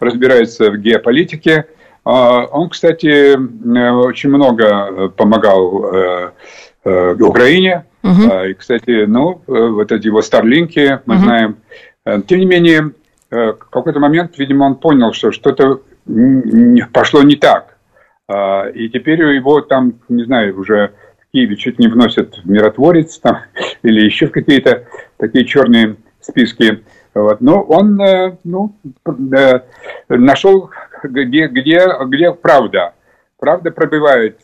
[0.00, 1.66] разбирается в геополитике.
[2.04, 6.24] Он, кстати, очень много помогал
[6.84, 7.84] Украине.
[8.02, 8.44] Угу.
[8.48, 11.24] И, кстати, ну, вот эти его старлинки, мы угу.
[11.24, 11.56] знаем.
[12.26, 12.92] Тем не менее,
[13.30, 15.80] в какой-то момент, видимо, он понял, что что-то
[16.92, 17.74] пошло не так.
[18.26, 23.18] А, и теперь его там, не знаю, уже в Киеве чуть не вносят в миротворец
[23.18, 23.38] там,
[23.82, 24.84] или еще в какие-то
[25.18, 26.82] такие черные списки.
[27.14, 27.40] Вот.
[27.40, 28.74] Но он э, ну,
[29.06, 29.60] э,
[30.08, 30.70] нашел,
[31.02, 32.94] где, где, где правда.
[33.38, 34.40] Правда пробивает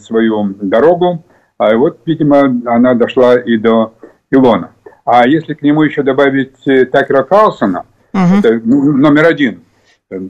[0.00, 1.24] свою дорогу,
[1.58, 3.94] а вот, видимо, она дошла и до
[4.30, 4.70] Илона.
[5.04, 7.84] А если к нему еще добавить э, Такера Карлсона,
[8.14, 8.38] угу.
[8.38, 9.62] это ну, номер один–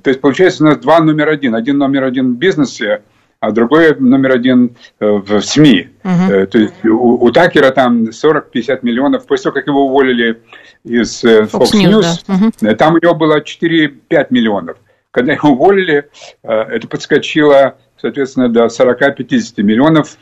[0.03, 1.55] то есть, получается, у нас два номер один.
[1.55, 3.03] Один номер один в бизнесе,
[3.43, 5.89] а другой номер один э, в СМИ.
[6.05, 6.47] Угу.
[6.47, 9.27] То есть у, у Такера там 40-50 миллионов.
[9.27, 10.41] После того, как его уволили
[10.85, 12.35] из э, Fox, Fox News, News да.
[12.69, 12.77] угу.
[12.77, 14.77] там у него было 4-5 миллионов.
[15.11, 16.09] Когда его уволили,
[16.43, 20.17] это подскочило, соответственно, до 40-50 миллионов.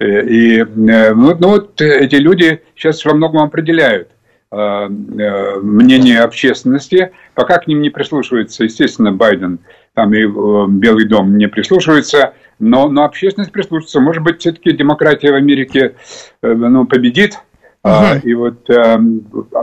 [0.00, 4.10] И ну, ну, вот эти люди сейчас во многом определяют
[4.50, 7.12] мнение общественности.
[7.34, 9.60] Пока к ним не прислушивается, естественно, Байден
[9.94, 14.00] там и Белый дом не прислушивается, но, но общественность прислушивается.
[14.00, 15.94] Может быть, все-таки демократия в Америке
[16.42, 17.38] ну, победит,
[17.82, 18.20] Uh-huh.
[18.22, 18.98] И вот э,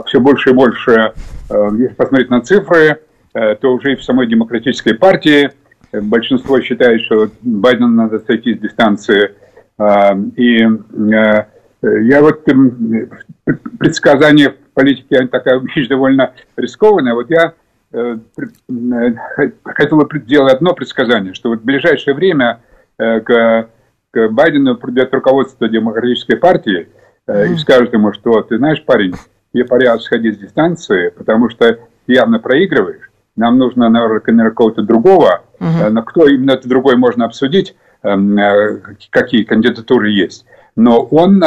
[0.06, 1.12] все больше и больше,
[1.50, 3.00] э, если посмотреть на цифры,
[3.32, 5.52] э, то уже и в самой демократической партии
[5.92, 9.36] большинство считает, что Байдену надо сойти с дистанции.
[9.78, 11.44] Э, и э,
[11.82, 12.52] я вот э,
[13.78, 17.14] предсказание политики такая вещь довольно рискованная.
[17.14, 17.52] Вот я
[17.92, 19.14] э, э,
[19.62, 22.67] хотел бы сделать одно предсказание, что вот в ближайшее время э,
[22.98, 23.68] к,
[24.10, 26.88] к Байдену придет руководство демократической партии
[27.28, 29.14] и скажет ему, что ты знаешь, парень,
[29.52, 33.10] тебе пора сходить с дистанции, потому что явно проигрываешь.
[33.36, 35.90] Нам нужно, наверное, какого-то другого, uh-huh.
[35.90, 40.44] но кто именно это другой можно обсудить, какие кандидатуры есть.
[40.74, 41.40] Но он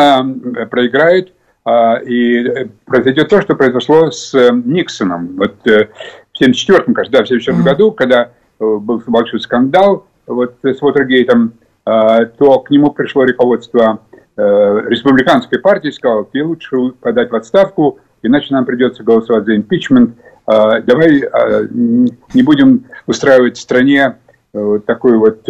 [0.70, 1.34] проиграет
[1.68, 5.36] и произойдет то, что произошло с э, Никсоном.
[5.38, 5.90] Вот э,
[6.34, 7.64] в 1974 кажется, да, в 74 mm-hmm.
[7.64, 8.28] году, когда э,
[8.60, 11.54] был большой скандал вот с Уотергейтом,
[11.86, 14.00] а, то к нему пришло руководство
[14.38, 20.16] республиканской партии, сказал, тебе лучше подать в отставку, иначе нам придется голосовать за импичмент.
[20.48, 21.22] А, давай
[21.70, 24.16] не будем устраивать в стране
[24.54, 25.48] вот такую вот,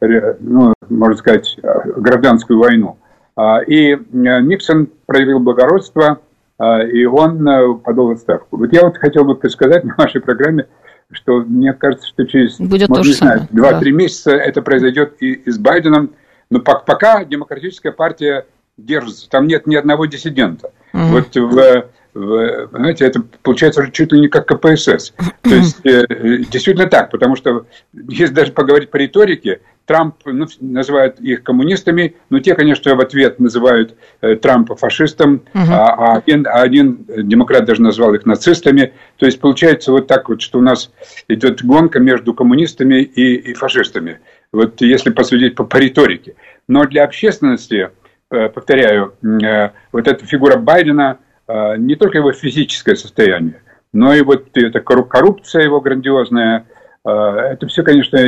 [0.00, 1.58] ну, можно сказать,
[1.96, 2.98] гражданскую войну.
[3.36, 6.20] А, и э, Никсон проявил благородство,
[6.58, 8.56] а, и он э, подал отставку.
[8.58, 10.66] Вот я вот хотел бы сказать на вашей программе,
[11.10, 13.90] что мне кажется, что через Будет может, не знаю, 2-3 да.
[13.90, 16.10] месяца это произойдет и, и с Байденом.
[16.50, 20.72] Но пока демократическая партия держится, там нет ни одного диссидента.
[20.92, 21.02] Угу.
[21.02, 25.12] Вот в, в, знаете, это получается уже чуть ли не как КПСС.
[25.42, 26.06] То есть э,
[26.50, 32.40] действительно так, потому что если даже поговорить по риторике, Трамп ну, называет их коммунистами, но
[32.40, 35.64] те, конечно, в ответ называют э, Трампа фашистом, угу.
[35.70, 38.94] а, а, один, а один демократ даже назвал их нацистами.
[39.18, 40.90] То есть получается вот так вот, что у нас
[41.28, 44.20] идет гонка между коммунистами и, и фашистами.
[44.52, 46.34] Вот если посудить по, по риторике.
[46.66, 47.90] Но для общественности,
[48.30, 53.60] э, повторяю, э, вот эта фигура Байдена, не только его физическое состояние,
[53.94, 56.66] но и вот эта коррупция его грандиозная,
[57.06, 58.18] э, это все, конечно,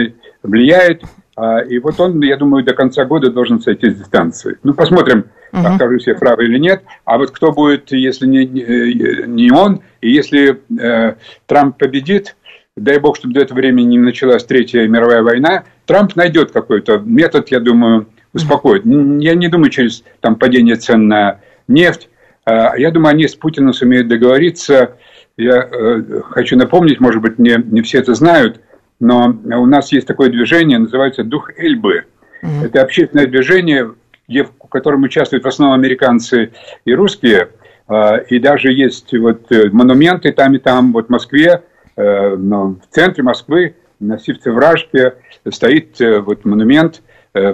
[0.45, 1.03] влияет.
[1.37, 4.59] А, и вот он, я думаю, до конца года должен сойти с дистанции.
[4.63, 5.67] Ну, посмотрим, угу.
[5.67, 6.85] окажусь я прав или нет.
[7.05, 12.37] А вот кто будет, если не, не он, и если э, Трамп победит,
[12.77, 17.49] дай бог, чтобы до этого времени не началась Третья мировая война, Трамп найдет какой-то метод,
[17.49, 18.85] я думаю, успокоить.
[18.85, 22.09] Я не думаю через там, падение цен на нефть.
[22.47, 24.97] А, я думаю, они с Путиным сумеют договориться.
[25.37, 28.61] Я э, хочу напомнить, может быть, не, не все это знают,
[29.01, 32.05] но у нас есть такое движение, называется «Дух Эльбы».
[32.43, 32.65] Mm-hmm.
[32.65, 33.93] Это общественное движение,
[34.29, 36.53] где, в котором участвуют в основном американцы
[36.85, 37.49] и русские.
[37.89, 41.65] А, и даже есть вот э, монументы там и там, вот в Москве,
[41.97, 45.15] э, в центре Москвы, на Сивце-Вражке
[45.51, 47.01] стоит вот монумент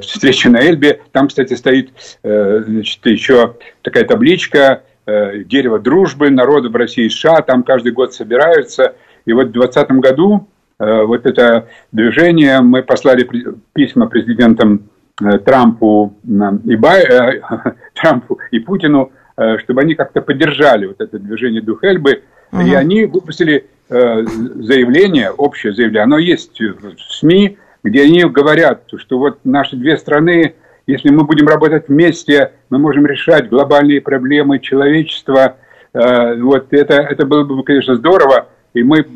[0.01, 1.01] встречи на Эльбе.
[1.13, 1.91] Там, кстати, стоит
[2.23, 7.43] значит, еще такая табличка «Дерево дружбы народов России и США».
[7.43, 8.95] Там каждый год собираются.
[9.25, 10.49] И вот в 2020 году
[10.83, 13.29] Э, вот это движение, мы послали
[13.73, 14.89] письма президентам
[15.23, 16.17] э, Трампу
[16.65, 17.41] и, Бай, э,
[17.95, 19.13] Трампу и Путину,
[19.59, 22.23] чтобы они как-то поддержали вот это движение Духельбы.
[22.53, 22.63] Угу.
[22.63, 29.39] И они выпустили заявление, общее заявление, оно есть в СМИ, где они говорят, что вот
[29.45, 30.55] наши две страны,
[30.87, 35.57] если мы будем работать вместе, мы можем решать глобальные проблемы человечества.
[35.93, 38.49] Э, вот это, это было бы, конечно, здорово.
[38.75, 39.07] И мы,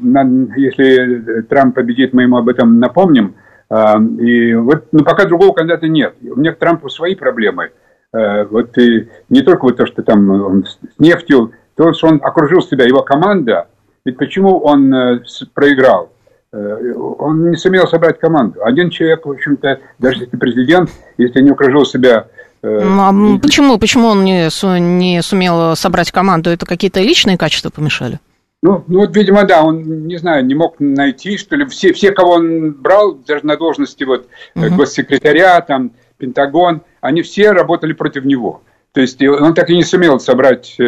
[0.56, 3.36] если Трамп победит, мы ему об этом напомним.
[3.70, 6.14] Э, и вот, но пока другого кандидата нет.
[6.22, 7.70] У меня к Трампу свои проблемы.
[8.12, 12.20] Э, вот и не только вот то, что там он с нефтью, то, что он
[12.22, 13.68] окружил себя, его команда.
[14.04, 15.20] Ведь почему он
[15.52, 16.12] проиграл?
[16.52, 18.60] Э, он не сумел собрать команду.
[18.62, 22.28] Один человек, в общем-то, даже если президент, если не окружил себя
[22.62, 24.48] э, ну, а почему, почему он не,
[24.80, 26.50] не сумел собрать команду?
[26.50, 28.20] Это какие-то личные качества помешали?
[28.62, 31.66] Ну, ну вот, видимо, да, он, не знаю, не мог найти, что ли.
[31.66, 34.74] Все, все кого он брал, даже на должности вот угу.
[34.76, 38.62] госсекретаря, там, Пентагон, они все работали против него.
[38.92, 40.78] То есть он так и не сумел собрать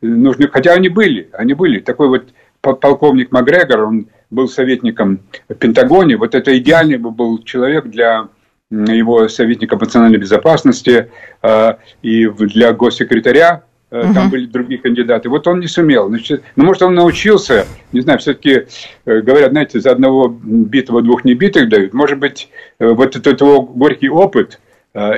[0.00, 1.80] нужных, хотя они были, они были.
[1.80, 2.28] Такой вот
[2.60, 8.28] полковник Макгрегор, он был советником в Пентагоне, вот это идеальный был человек для
[8.70, 11.10] его советника по национальной безопасности
[11.42, 13.62] э, и для госсекретаря.
[13.90, 14.12] Угу.
[14.12, 15.30] Там были другие кандидаты.
[15.30, 16.08] Вот он не сумел.
[16.08, 18.66] Значит, ну, может, он научился, не знаю, все-таки
[19.06, 21.94] говорят, знаете, за одного битого двух небитых дают.
[21.94, 24.60] Может быть, вот этот его горький опыт,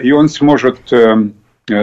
[0.03, 1.17] и он сможет Э,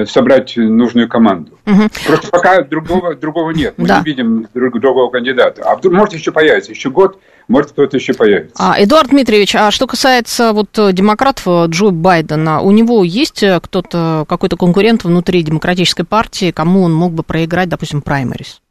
[0.06, 1.58] собрать нужную команду.
[1.66, 1.90] Угу.
[2.08, 3.76] Просто пока другого, другого нет.
[3.78, 4.00] Мы да.
[4.00, 5.64] не видим друг, другого кандидата.
[5.64, 6.72] А вдруг, может еще появится.
[6.72, 8.56] Еще год, может кто-то еще появится.
[8.58, 13.44] А, Эдуард Дмитриевич, а что касается вот э, демократов э, Джо Байдена, у него есть
[13.62, 18.62] кто-то, какой-то конкурент внутри демократической партии, кому он мог бы проиграть, допустим, праймерис?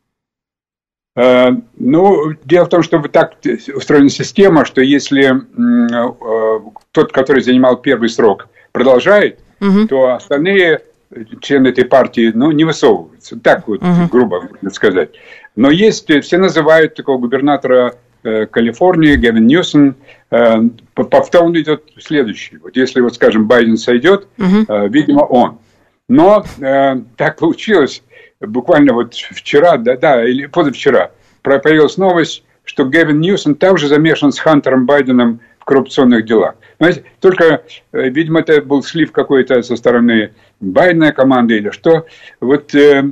[1.16, 3.36] Ну, дело в том, что так
[3.74, 5.32] устроена система, что если
[6.92, 9.86] тот, который занимал первый срок, продолжает, угу.
[9.88, 10.82] то остальные
[11.40, 13.38] члены этой партии, ну, не высовываются.
[13.38, 14.08] Так вот, uh-huh.
[14.10, 15.10] грубо сказать.
[15.54, 19.94] Но есть, все называют такого губернатора э, Калифорнии, Гевин Ньюсон,
[20.30, 20.56] э,
[20.94, 22.58] повторно идет следующий.
[22.58, 24.66] Вот если, вот, скажем, Байден сойдет, uh-huh.
[24.68, 25.58] э, видимо, он.
[26.08, 28.02] Но э, так получилось,
[28.40, 31.10] буквально вот вчера, да, да, или позавчера,
[31.42, 36.54] появилась новость, что Гевин Ньюсон также замешан с Хантером Байденом коррупционных делах.
[36.78, 42.06] Знаете, только, э, видимо, это был слив какой-то со стороны Байдена команды или что.
[42.40, 43.02] Вот э,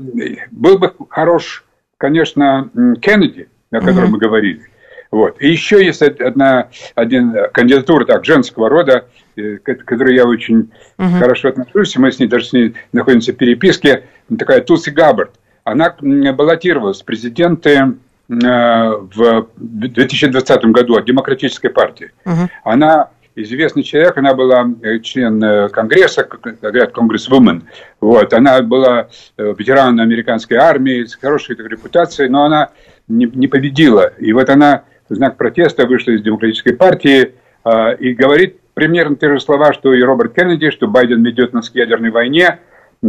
[0.50, 1.64] был бы хорош,
[1.98, 2.70] конечно,
[3.02, 4.10] Кеннеди, о котором mm-hmm.
[4.12, 4.62] мы говорили.
[5.10, 5.40] Вот.
[5.40, 11.18] И еще есть одна один кандидатура так, женского рода, э, к которой я очень uh-huh.
[11.18, 11.96] хорошо отношусь.
[11.96, 14.04] Мы с ней даже с ней находимся в переписке.
[14.36, 15.32] Такая Туси Габбард.
[15.62, 17.94] Она баллотировалась в президенты
[18.26, 22.10] в 2020 году от Демократической партии.
[22.24, 22.48] Uh-huh.
[22.64, 26.26] Она известный человек, она была э, член э, Конгресса,
[26.62, 27.64] говорят, Конгрессвумен.
[28.00, 32.70] Вот, она была э, ветераном американской армии с хорошей так, репутацией, но она
[33.08, 34.12] не, не победила.
[34.18, 37.34] И вот она в знак протеста вышла из Демократической партии
[37.64, 41.70] э, и говорит примерно те же слова, что и Роберт Кеннеди, что Байден ведет нас
[41.70, 42.58] к ядерной войне.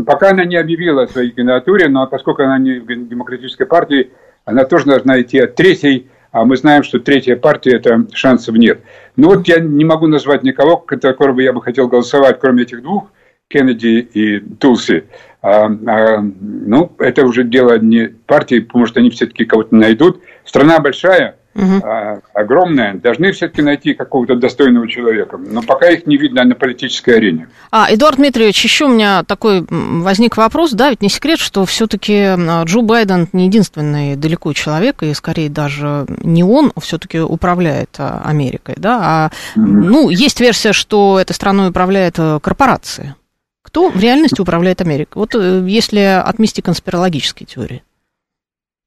[0.06, 4.12] Пока она не объявила о своей кандидатуре, но поскольку она не в Демократической партии,
[4.46, 8.82] она тоже должна идти от третьей а мы знаем, что третья партия– это шансов нет.
[9.16, 13.10] Ну вот я не могу назвать никого, которого я бы хотел голосовать, кроме этих двух,
[13.48, 15.06] Кеннеди и Тулси.
[15.42, 20.24] А, а, ну, это уже дело не партии, потому что они все-таки кого-то найдут.
[20.44, 22.22] Страна большая– угу.
[22.34, 25.38] огромная, должны все-таки найти какого-то достойного человека.
[25.38, 27.48] Но пока их не видно на политической арене.
[27.72, 32.36] А, Эдуард Дмитриевич, еще у меня такой возник вопрос, да, ведь не секрет, что все-таки
[32.66, 38.76] Джо Байден не единственный далеко человек, и скорее даже не он все-таки управляет а, Америкой,
[38.78, 39.66] да, а, угу.
[39.66, 43.16] ну, есть версия, что этой страной управляет э, корпорация.
[43.62, 45.20] Кто в реальности управляет Америкой?
[45.20, 47.84] Вот э, если отмести конспирологические теории.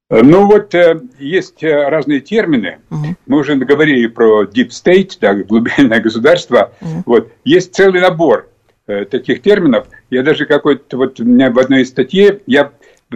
[0.09, 2.79] Ну вот э, есть э, разные термины.
[2.89, 3.05] Угу.
[3.27, 6.71] Мы уже говорили про deep state, да, глубинное государство.
[6.81, 7.03] Угу.
[7.05, 8.49] Вот есть целый набор
[8.87, 9.87] э, таких терминов.
[10.09, 12.71] Я даже какой-то вот у меня в одной из статье я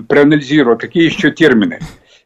[0.07, 1.79] проанализировал, какие еще термины.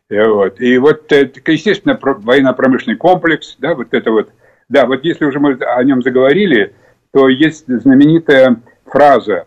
[0.10, 0.60] Вот.
[0.60, 4.30] И вот, естественно, военно-промышленный комплекс, да, вот это вот.
[4.70, 6.76] Да, вот если уже мы о нем заговорили,
[7.14, 9.46] то есть знаменитая фраза,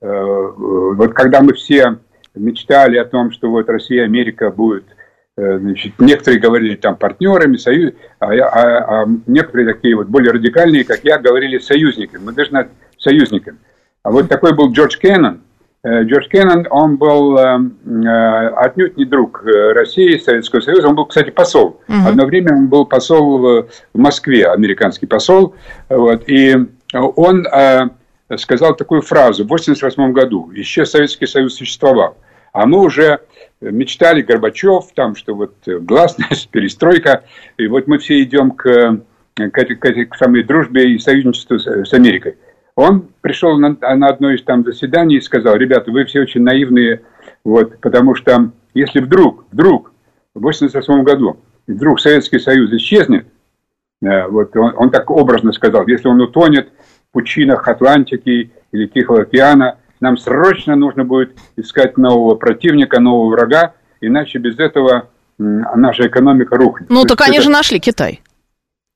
[0.00, 1.98] вот когда мы все
[2.34, 4.84] мечтали о том, что вот Россия и Америка будут,
[5.36, 10.84] э, значит, некоторые говорили там партнерами, союз, а, а, а некоторые такие вот более радикальные,
[10.84, 12.22] как я, говорили союзниками.
[12.24, 12.68] Мы должны
[12.98, 13.58] союзниками.
[14.02, 15.42] А вот такой был Джордж Кеннон.
[15.82, 20.88] Э, Джордж Кеннон, он был э, отнюдь не друг России, Советского Союза.
[20.88, 21.80] Он был, кстати, посол.
[21.88, 22.08] Угу.
[22.08, 25.54] Одно время он был посол в Москве, американский посол.
[25.88, 26.56] Вот, и
[26.92, 27.46] он
[28.36, 30.50] сказал такую фразу в 1988 году.
[30.52, 32.16] Еще Советский Союз существовал.
[32.52, 33.20] А мы уже
[33.60, 37.24] мечтали Горбачев, там, что вот гласность, перестройка.
[37.56, 39.00] И вот мы все идем к
[39.48, 42.36] к, этой, к этой к самой дружбе и союзничеству с, с Америкой.
[42.74, 47.02] Он пришел на, на одно из там заседаний и сказал, ребята, вы все очень наивные,
[47.44, 49.92] вот, потому что если вдруг, вдруг
[50.34, 53.26] в 1988 году вдруг Советский Союз исчезнет,
[54.02, 56.70] э, вот он, он так образно сказал, если он утонет
[57.12, 64.38] пучинах Атлантики или Тихого океана, нам срочно нужно будет искать нового противника, нового врага, иначе
[64.38, 65.08] без этого
[65.38, 66.90] наша экономика рухнет.
[66.90, 67.44] Ну, так они это...
[67.44, 68.20] же нашли Китай.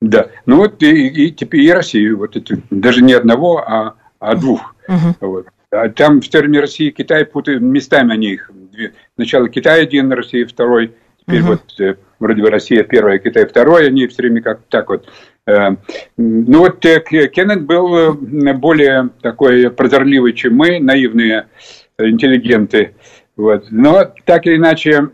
[0.01, 4.35] Да, ну вот и, и теперь и Россию, вот это, даже не одного, а, а
[4.35, 4.75] двух.
[4.87, 5.29] Угу.
[5.29, 5.47] Вот.
[5.71, 8.51] А там в термине России и Китай путают, местами они их.
[9.15, 11.53] Сначала Китай один, Россия второй, теперь угу.
[11.53, 15.09] вот э, вроде бы Россия первая, Китай второй, они все время как так вот.
[15.47, 15.77] Э,
[16.17, 21.49] ну вот э, Кеннет был более такой прозорливый, чем мы, наивные
[21.99, 22.95] интеллигенты.
[23.37, 23.67] Вот.
[23.71, 25.09] Но так или иначе,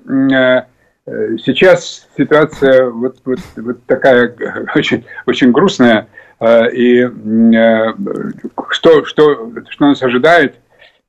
[1.10, 4.34] Э, сейчас ситуация вот, вот, вот такая
[4.74, 6.06] очень, очень грустная.
[6.40, 7.94] Э, и э,
[8.70, 10.56] что, что, что нас ожидает,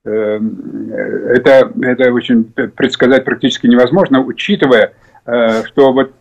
[0.03, 4.93] это, это очень предсказать практически невозможно, учитывая,
[5.23, 6.13] что вот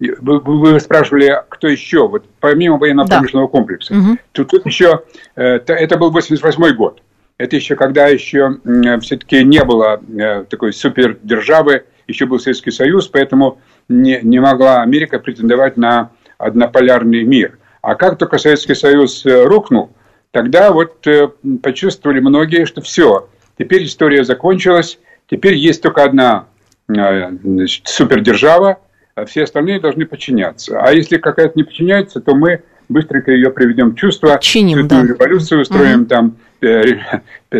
[0.00, 3.52] вы, вы спрашивали, кто еще, вот помимо военно-промышленного да.
[3.52, 3.94] комплекса.
[3.94, 4.18] Угу.
[4.32, 5.02] Тут, тут еще,
[5.34, 7.02] это был 88 год.
[7.36, 8.58] Это еще когда еще
[9.00, 10.00] все-таки не было
[10.48, 17.58] такой супердержавы, еще был Советский Союз, поэтому не, не могла Америка претендовать на однополярный мир.
[17.82, 19.90] А как только Советский Союз э, рухнул,
[20.30, 21.28] тогда вот э,
[21.62, 23.28] почувствовали многие, что все,
[23.58, 26.46] теперь история закончилась, теперь есть только одна
[26.88, 27.30] э,
[27.84, 28.80] супердержава,
[29.26, 30.80] все остальные должны подчиняться.
[30.80, 35.02] А если какая-то не подчиняется, то мы быстренько ее приведем в чувство, Чиним, да.
[35.02, 36.06] революцию устроим, угу.
[36.06, 36.36] там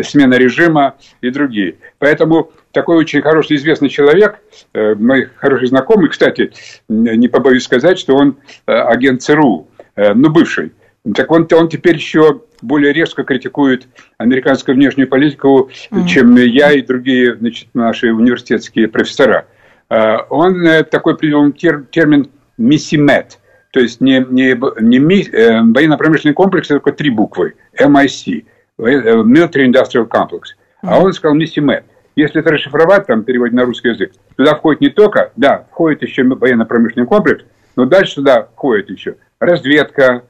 [0.03, 1.75] смена режима и другие.
[1.99, 4.39] Поэтому такой очень хороший известный человек,
[4.73, 6.51] э, мой хороший знакомый, кстати,
[6.87, 8.37] не побоюсь сказать, что он
[8.67, 10.73] э, агент ЦРУ, э, ну, бывший.
[11.15, 13.87] Так он, он теперь еще более резко критикует
[14.17, 16.07] американскую внешнюю политику, mm-hmm.
[16.07, 19.47] чем я и другие значит, наши университетские профессора.
[19.89, 23.39] Он такой привел термин «миссимет»,
[23.71, 28.45] то есть не, не, не военно-промышленный комплекс, это только три буквы, MIC,
[28.77, 30.41] Military Industrial Complex.
[30.81, 31.85] А он сказал «миссимет».
[32.15, 36.23] Если это расшифровать, там, переводить на русский язык, туда входит не только, да, входит еще
[36.23, 40.23] военно-промышленный комплекс, но дальше туда входит еще разведка,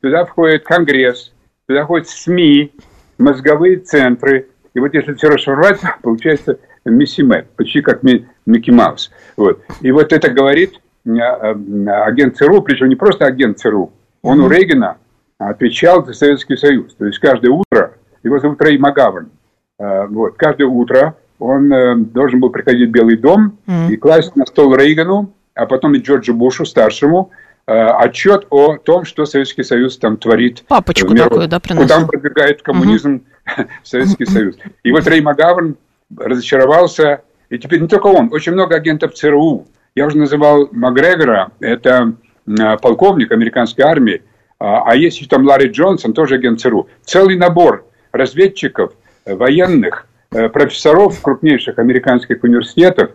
[0.00, 1.32] туда входит Конгресс,
[1.66, 2.72] туда входит СМИ,
[3.18, 4.48] мозговые центры.
[4.74, 6.58] И вот если все расшифровать, получается
[6.90, 9.10] Миссимет, почти как Микки Маус.
[9.36, 9.60] Вот.
[9.80, 14.48] И вот это говорит э, э, агент ЦРУ, причем не просто агент ЦРУ, он у
[14.48, 14.96] Рейгана
[15.38, 16.94] отвечал за Советский Союз.
[16.94, 19.30] То есть каждое утро, его зовут Рей Магаверн,
[19.78, 23.58] э, вот, каждое утро он должен был приходить в Белый дом
[23.90, 27.30] и класть на стол Рейгану, а потом и Джорджу Бушу, старшему,
[27.66, 30.64] отчет о том, что Советский Союз там творит.
[30.66, 31.90] Папочку миру, такую, да, приносит.
[31.90, 33.68] Куда он продвигает коммунизм mm-hmm.
[33.82, 34.24] Советский.
[34.26, 34.56] Союз.
[34.82, 35.76] И вот Рей Магаверн
[36.14, 39.66] разочаровался, и теперь не только он, очень много агентов ЦРУ.
[39.94, 42.14] Я уже называл Макгрегора, это
[42.46, 44.22] э, полковник американской армии,
[44.58, 46.88] а, а есть еще там Ларри Джонсон, тоже агент ЦРУ.
[47.04, 48.92] Целый набор разведчиков,
[49.24, 53.12] военных, Э, профессоров крупнейших американских университетов,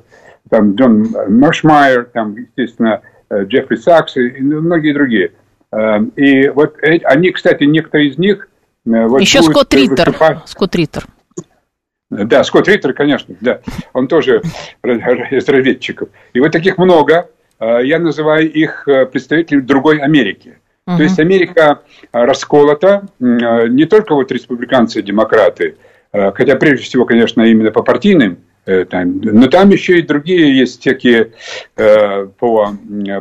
[0.50, 5.34] там Джон Маршмайер, там, естественно, э, Джеффри Сакс и многие другие.
[5.72, 8.48] Э, и вот они, кстати, некоторые из них...
[8.86, 10.16] Вот Еще Скотт Риттер.
[10.46, 11.06] Скотт Риттер.
[12.12, 13.62] Да, Скотт Риттер, конечно, да.
[13.94, 14.42] Он тоже
[14.84, 16.10] из разведчиков.
[16.34, 17.30] И вот таких много.
[17.60, 20.58] Я называю их представителями другой Америки.
[20.88, 20.98] Угу.
[20.98, 21.82] То есть Америка
[22.12, 25.76] расколота, не только вот республиканцы и демократы,
[26.14, 30.82] Э, хотя прежде всего, конечно, именно по партийным, э, но там еще и другие есть
[30.82, 31.32] всякие
[31.78, 32.74] э, по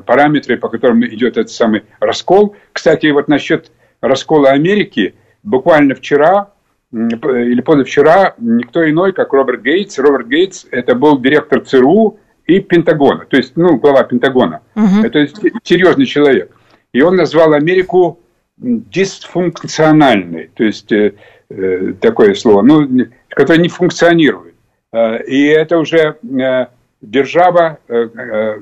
[0.06, 2.56] параметры, по которым идет этот самый раскол.
[2.72, 3.70] Кстати, вот насчет
[4.00, 6.50] раскола Америки, буквально вчера
[6.92, 9.98] или позавчера никто иной, как Роберт Гейтс.
[9.98, 14.62] Роберт Гейтс– это был директор ЦРУ и Пентагона, то есть, ну, глава Пентагона.
[14.74, 15.04] Угу.
[15.04, 15.28] Это
[15.62, 16.50] серьезный человек.
[16.92, 18.18] И он назвал Америку
[18.56, 20.92] дисфункциональной, то есть
[21.50, 22.88] Э, такое слово, ну,
[23.28, 24.54] которое не функционирует.
[24.92, 26.66] Э, и это уже э,
[27.00, 27.78] держава,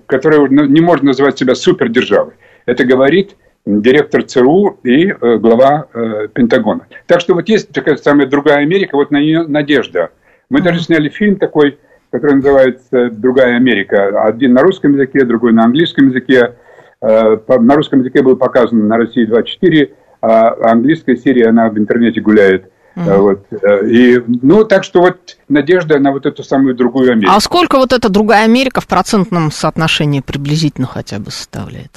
[0.07, 2.35] которая ну, не может называть себя супердержавой.
[2.65, 3.37] Это говорит
[3.69, 5.87] директор ЦРУ и глава
[6.33, 6.87] Пентагона.
[7.07, 10.11] Так что вот есть такая самая другая Америка, вот на нее надежда.
[10.49, 11.79] Мы даже сняли фильм такой,
[12.11, 14.23] который называется «Другая Америка».
[14.25, 16.55] Один на русском языке, другой на английском языке.
[17.03, 19.93] На русском языке был показан на России 24,
[20.23, 23.19] а английская серия, она в интернете гуляет– Mm-hmm.
[23.19, 23.47] Вот.
[23.63, 27.33] Э, и, ну, так что вот надежда на вот эту самую другую Америку.
[27.33, 31.93] А сколько вот эта другая Америка в процентном соотношении приблизительно хотя бы составляет?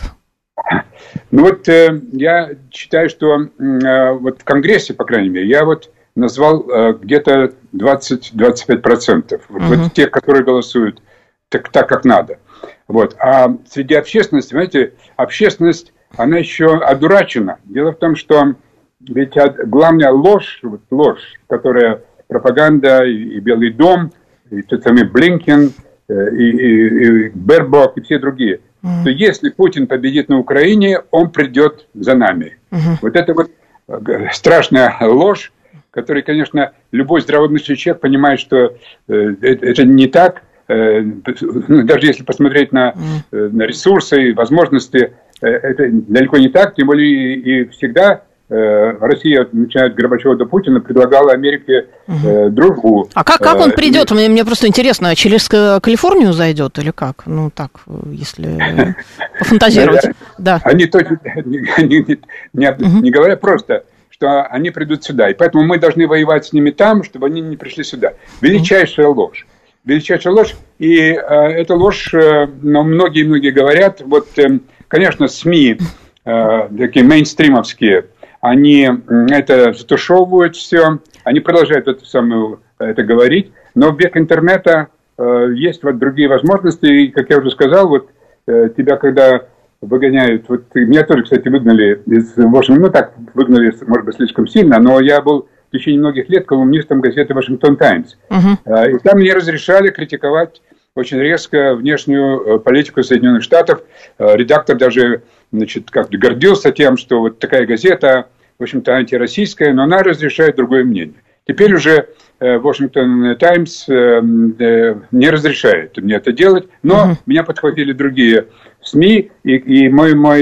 [1.31, 5.91] Ну вот э, я считаю, что э, вот в Конгрессе, по крайней мере, я вот
[6.15, 9.41] назвал э, где-то 20-25%.
[9.49, 9.73] Вот, угу.
[9.75, 11.01] вот тех, которые голосуют
[11.49, 12.39] так, так, как надо.
[12.87, 13.15] Вот.
[13.19, 17.59] А среди общественности, знаете, общественность, она еще одурачена.
[17.63, 18.55] Дело в том, что
[18.99, 19.33] ведь
[19.65, 24.11] главная ложь, вот ложь, которая пропаганда и, и Белый дом,
[24.49, 25.71] и тот самый Блинкен,
[26.07, 29.03] э, и, и, и Бербок, и все другие, mm-hmm.
[29.03, 32.57] то если Путин победит на Украине, он придет за нами.
[32.71, 32.97] Mm-hmm.
[33.01, 33.51] Вот это вот
[33.87, 35.51] э, страшная ложь,
[35.91, 38.75] которая, конечно, любой здравомыслящий человек понимает, что
[39.07, 40.43] э, это, не так.
[40.67, 42.95] Э, ну, даже если посмотреть на,
[43.31, 48.21] э, на ресурсы и возможности, это далеко не так, тем более и, всегда
[48.51, 52.49] Россия, начиная от Горбачева до Путина, предлагала Америке угу.
[52.49, 53.09] дружбу.
[53.13, 54.11] А как, как он э, придет?
[54.11, 57.23] Мне, мне просто интересно, через Калифорнию зайдет или как?
[57.25, 57.71] Ну, так,
[58.11, 58.95] если
[59.39, 60.09] пофантазировать.
[60.37, 60.59] Да.
[60.65, 65.29] Они точно не говорят просто, что они придут сюда.
[65.29, 68.13] И поэтому мы должны воевать с ними там, чтобы они не пришли сюда.
[68.41, 69.47] Величайшая ложь.
[69.85, 70.55] Величайшая ложь.
[70.77, 75.79] И э, эта ложь, э, но многие-многие говорят, вот, э, конечно, СМИ,
[76.25, 78.05] э, такие мейнстримовские,
[78.41, 78.89] они
[79.29, 84.87] это затушевывают все, они продолжают это самое это говорить, но в век интернета
[85.17, 88.09] э, есть вот другие возможности, и, как я уже сказал, вот
[88.47, 89.43] э, тебя когда
[89.81, 94.79] выгоняют, вот меня тоже, кстати, выгнали из Вашингтона, ну так, выгнали, может быть, слишком сильно,
[94.79, 98.17] но я был в течение многих лет колумнистом газеты «Вашингтон Таймс».
[98.29, 98.91] Uh-huh.
[98.91, 100.61] И там мне разрешали критиковать
[100.95, 103.81] очень резко внешнюю э, политику Соединенных Штатов.
[104.17, 108.27] Э, редактор даже значит, как гордился тем, что вот такая газета,
[108.59, 111.21] в общем-то, антироссийская, но она разрешает другое мнение.
[111.47, 117.15] Теперь уже Washington Times не разрешает мне это делать, но uh-huh.
[117.25, 118.47] меня подхватили другие
[118.81, 120.41] СМИ, и, и мой, мой,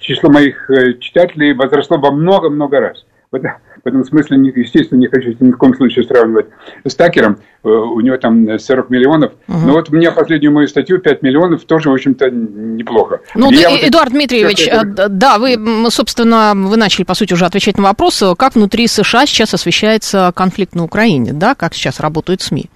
[0.00, 0.70] число моих
[1.00, 3.06] читателей возросло во много-много раз.
[3.30, 3.42] Вот
[3.84, 6.46] в этом смысле, естественно, не хочу ни в коем случае сравнивать
[6.84, 7.38] с Такером.
[7.64, 9.32] Э, у него там 40 миллионов.
[9.48, 9.58] Угу.
[9.58, 13.20] Но вот у меня последнюю мою статью 5 миллионов тоже, в общем-то, неплохо.
[13.34, 14.16] Ну, да, вот Эдуард это...
[14.16, 15.08] Дмитриевич, это...
[15.08, 15.58] да, вы,
[15.90, 20.74] собственно, вы начали, по сути, уже отвечать на вопрос, как внутри США сейчас освещается конфликт
[20.74, 22.70] на Украине, да, как сейчас работают СМИ?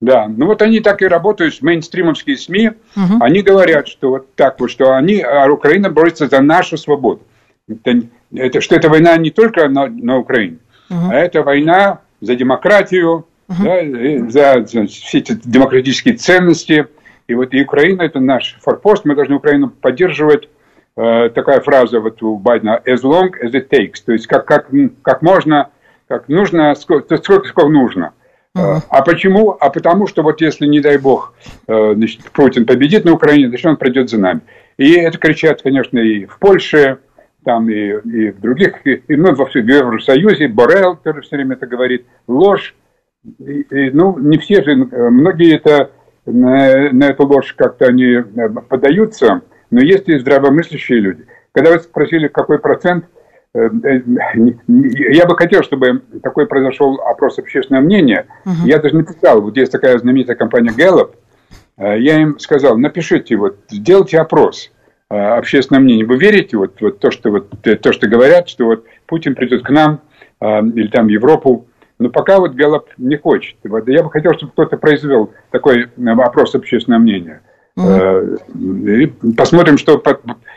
[0.00, 3.16] Да, ну вот они так и работают, мейнстримовские СМИ, угу.
[3.20, 7.20] они говорят, что вот так вот, что они, а Украина борется за нашу свободу.
[7.68, 8.02] Это
[8.34, 10.58] это, что это война не только на, на Украине,
[10.88, 11.10] угу.
[11.10, 13.62] а это война за демократию, угу.
[13.62, 16.86] да, за, за все эти демократические ценности.
[17.26, 20.48] И вот и Украина это наш форпост, мы должны Украину поддерживать.
[20.96, 24.68] Э, такая фраза вот у Байдена as long as it takes, то есть как, как,
[25.02, 25.70] как можно,
[26.08, 28.12] как нужно, сколько, сколько, сколько нужно.
[28.56, 28.80] Uh-huh.
[28.88, 29.56] А почему?
[29.60, 31.34] А потому что вот если, не дай бог,
[31.68, 34.40] э, значит, Путин победит на Украине, значит, он придет за нами.
[34.76, 36.98] И это кричат, конечно, и в Польше,
[37.44, 41.66] там и, и в других, и, ну, во всем Евросоюзе, Борел тоже все время это
[41.66, 42.74] говорит, ложь.
[43.38, 45.90] И, и, ну, не все же, многие это,
[46.26, 48.22] на, на эту ложь как-то они э,
[48.68, 51.26] подаются, но есть и здравомыслящие люди.
[51.52, 53.04] Когда вы спросили, какой процент,
[53.54, 54.00] э, э,
[54.66, 58.26] я бы хотел, чтобы такой произошел опрос общественного мнения.
[58.44, 58.66] Uh-huh.
[58.66, 61.14] Я даже написал, вот есть такая знаменитая компания Gallup,
[61.78, 64.70] я им сказал, напишите, вот, сделайте опрос
[65.10, 66.06] общественное мнение.
[66.06, 69.64] Вы верите вот, вот то, что вот э, то, что говорят, что вот Путин придет
[69.64, 70.00] к нам
[70.40, 71.66] э, или там в Европу,
[71.98, 73.56] но пока вот Галлоп не хочет.
[73.64, 77.42] Вот я бы хотел, чтобы кто-то произвел такой опрос общественного мнения.
[77.76, 79.02] Mm-hmm.
[79.02, 80.02] И посмотрим, что...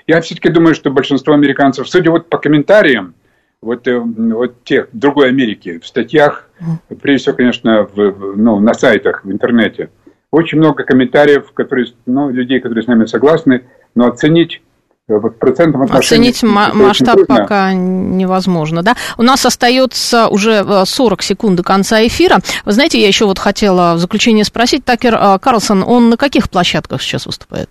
[0.07, 3.13] Я все-таки думаю, что большинство американцев, судя вот по комментариям,
[3.61, 6.99] вот, вот тех другой Америки, в статьях, mm-hmm.
[7.01, 9.89] прежде всего, конечно, в, ну, на сайтах, в интернете,
[10.31, 13.63] очень много комментариев, которые, ну, людей, которые с нами согласны,
[13.95, 14.61] но оценить
[15.07, 16.29] э, в процентном отношении...
[16.29, 18.95] Оценить масштаб пока невозможно, да?
[19.17, 22.39] У нас остается уже 40 э, секунд до конца эфира.
[22.65, 26.49] Вы знаете, я еще вот хотела в заключение спросить, Такер э, Карлсон, он на каких
[26.49, 27.69] площадках сейчас выступает?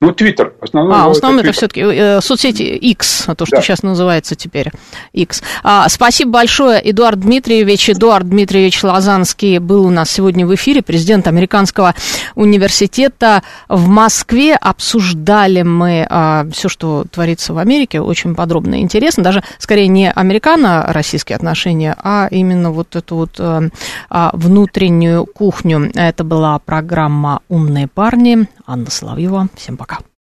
[0.00, 0.54] Ну, Твиттер.
[0.74, 3.62] А, в основном это, это все-таки э, соцсети X, то, что да.
[3.62, 4.70] сейчас называется теперь
[5.12, 5.42] X.
[5.64, 7.90] А, спасибо большое, Эдуард Дмитриевич.
[7.90, 11.96] Эдуард Дмитриевич Лазанский был у нас сегодня в эфире, президент Американского
[12.36, 14.54] университета в Москве.
[14.54, 19.24] Обсуждали мы а, все, что творится в Америке, очень подробно и интересно.
[19.24, 23.62] Даже, скорее, не американо-российские отношения, а именно вот эту вот а,
[24.10, 25.90] а внутреннюю кухню.
[25.92, 28.46] Это была программа «Умные парни».
[28.68, 29.48] Анна Соловьева.
[29.56, 30.00] Всем пока.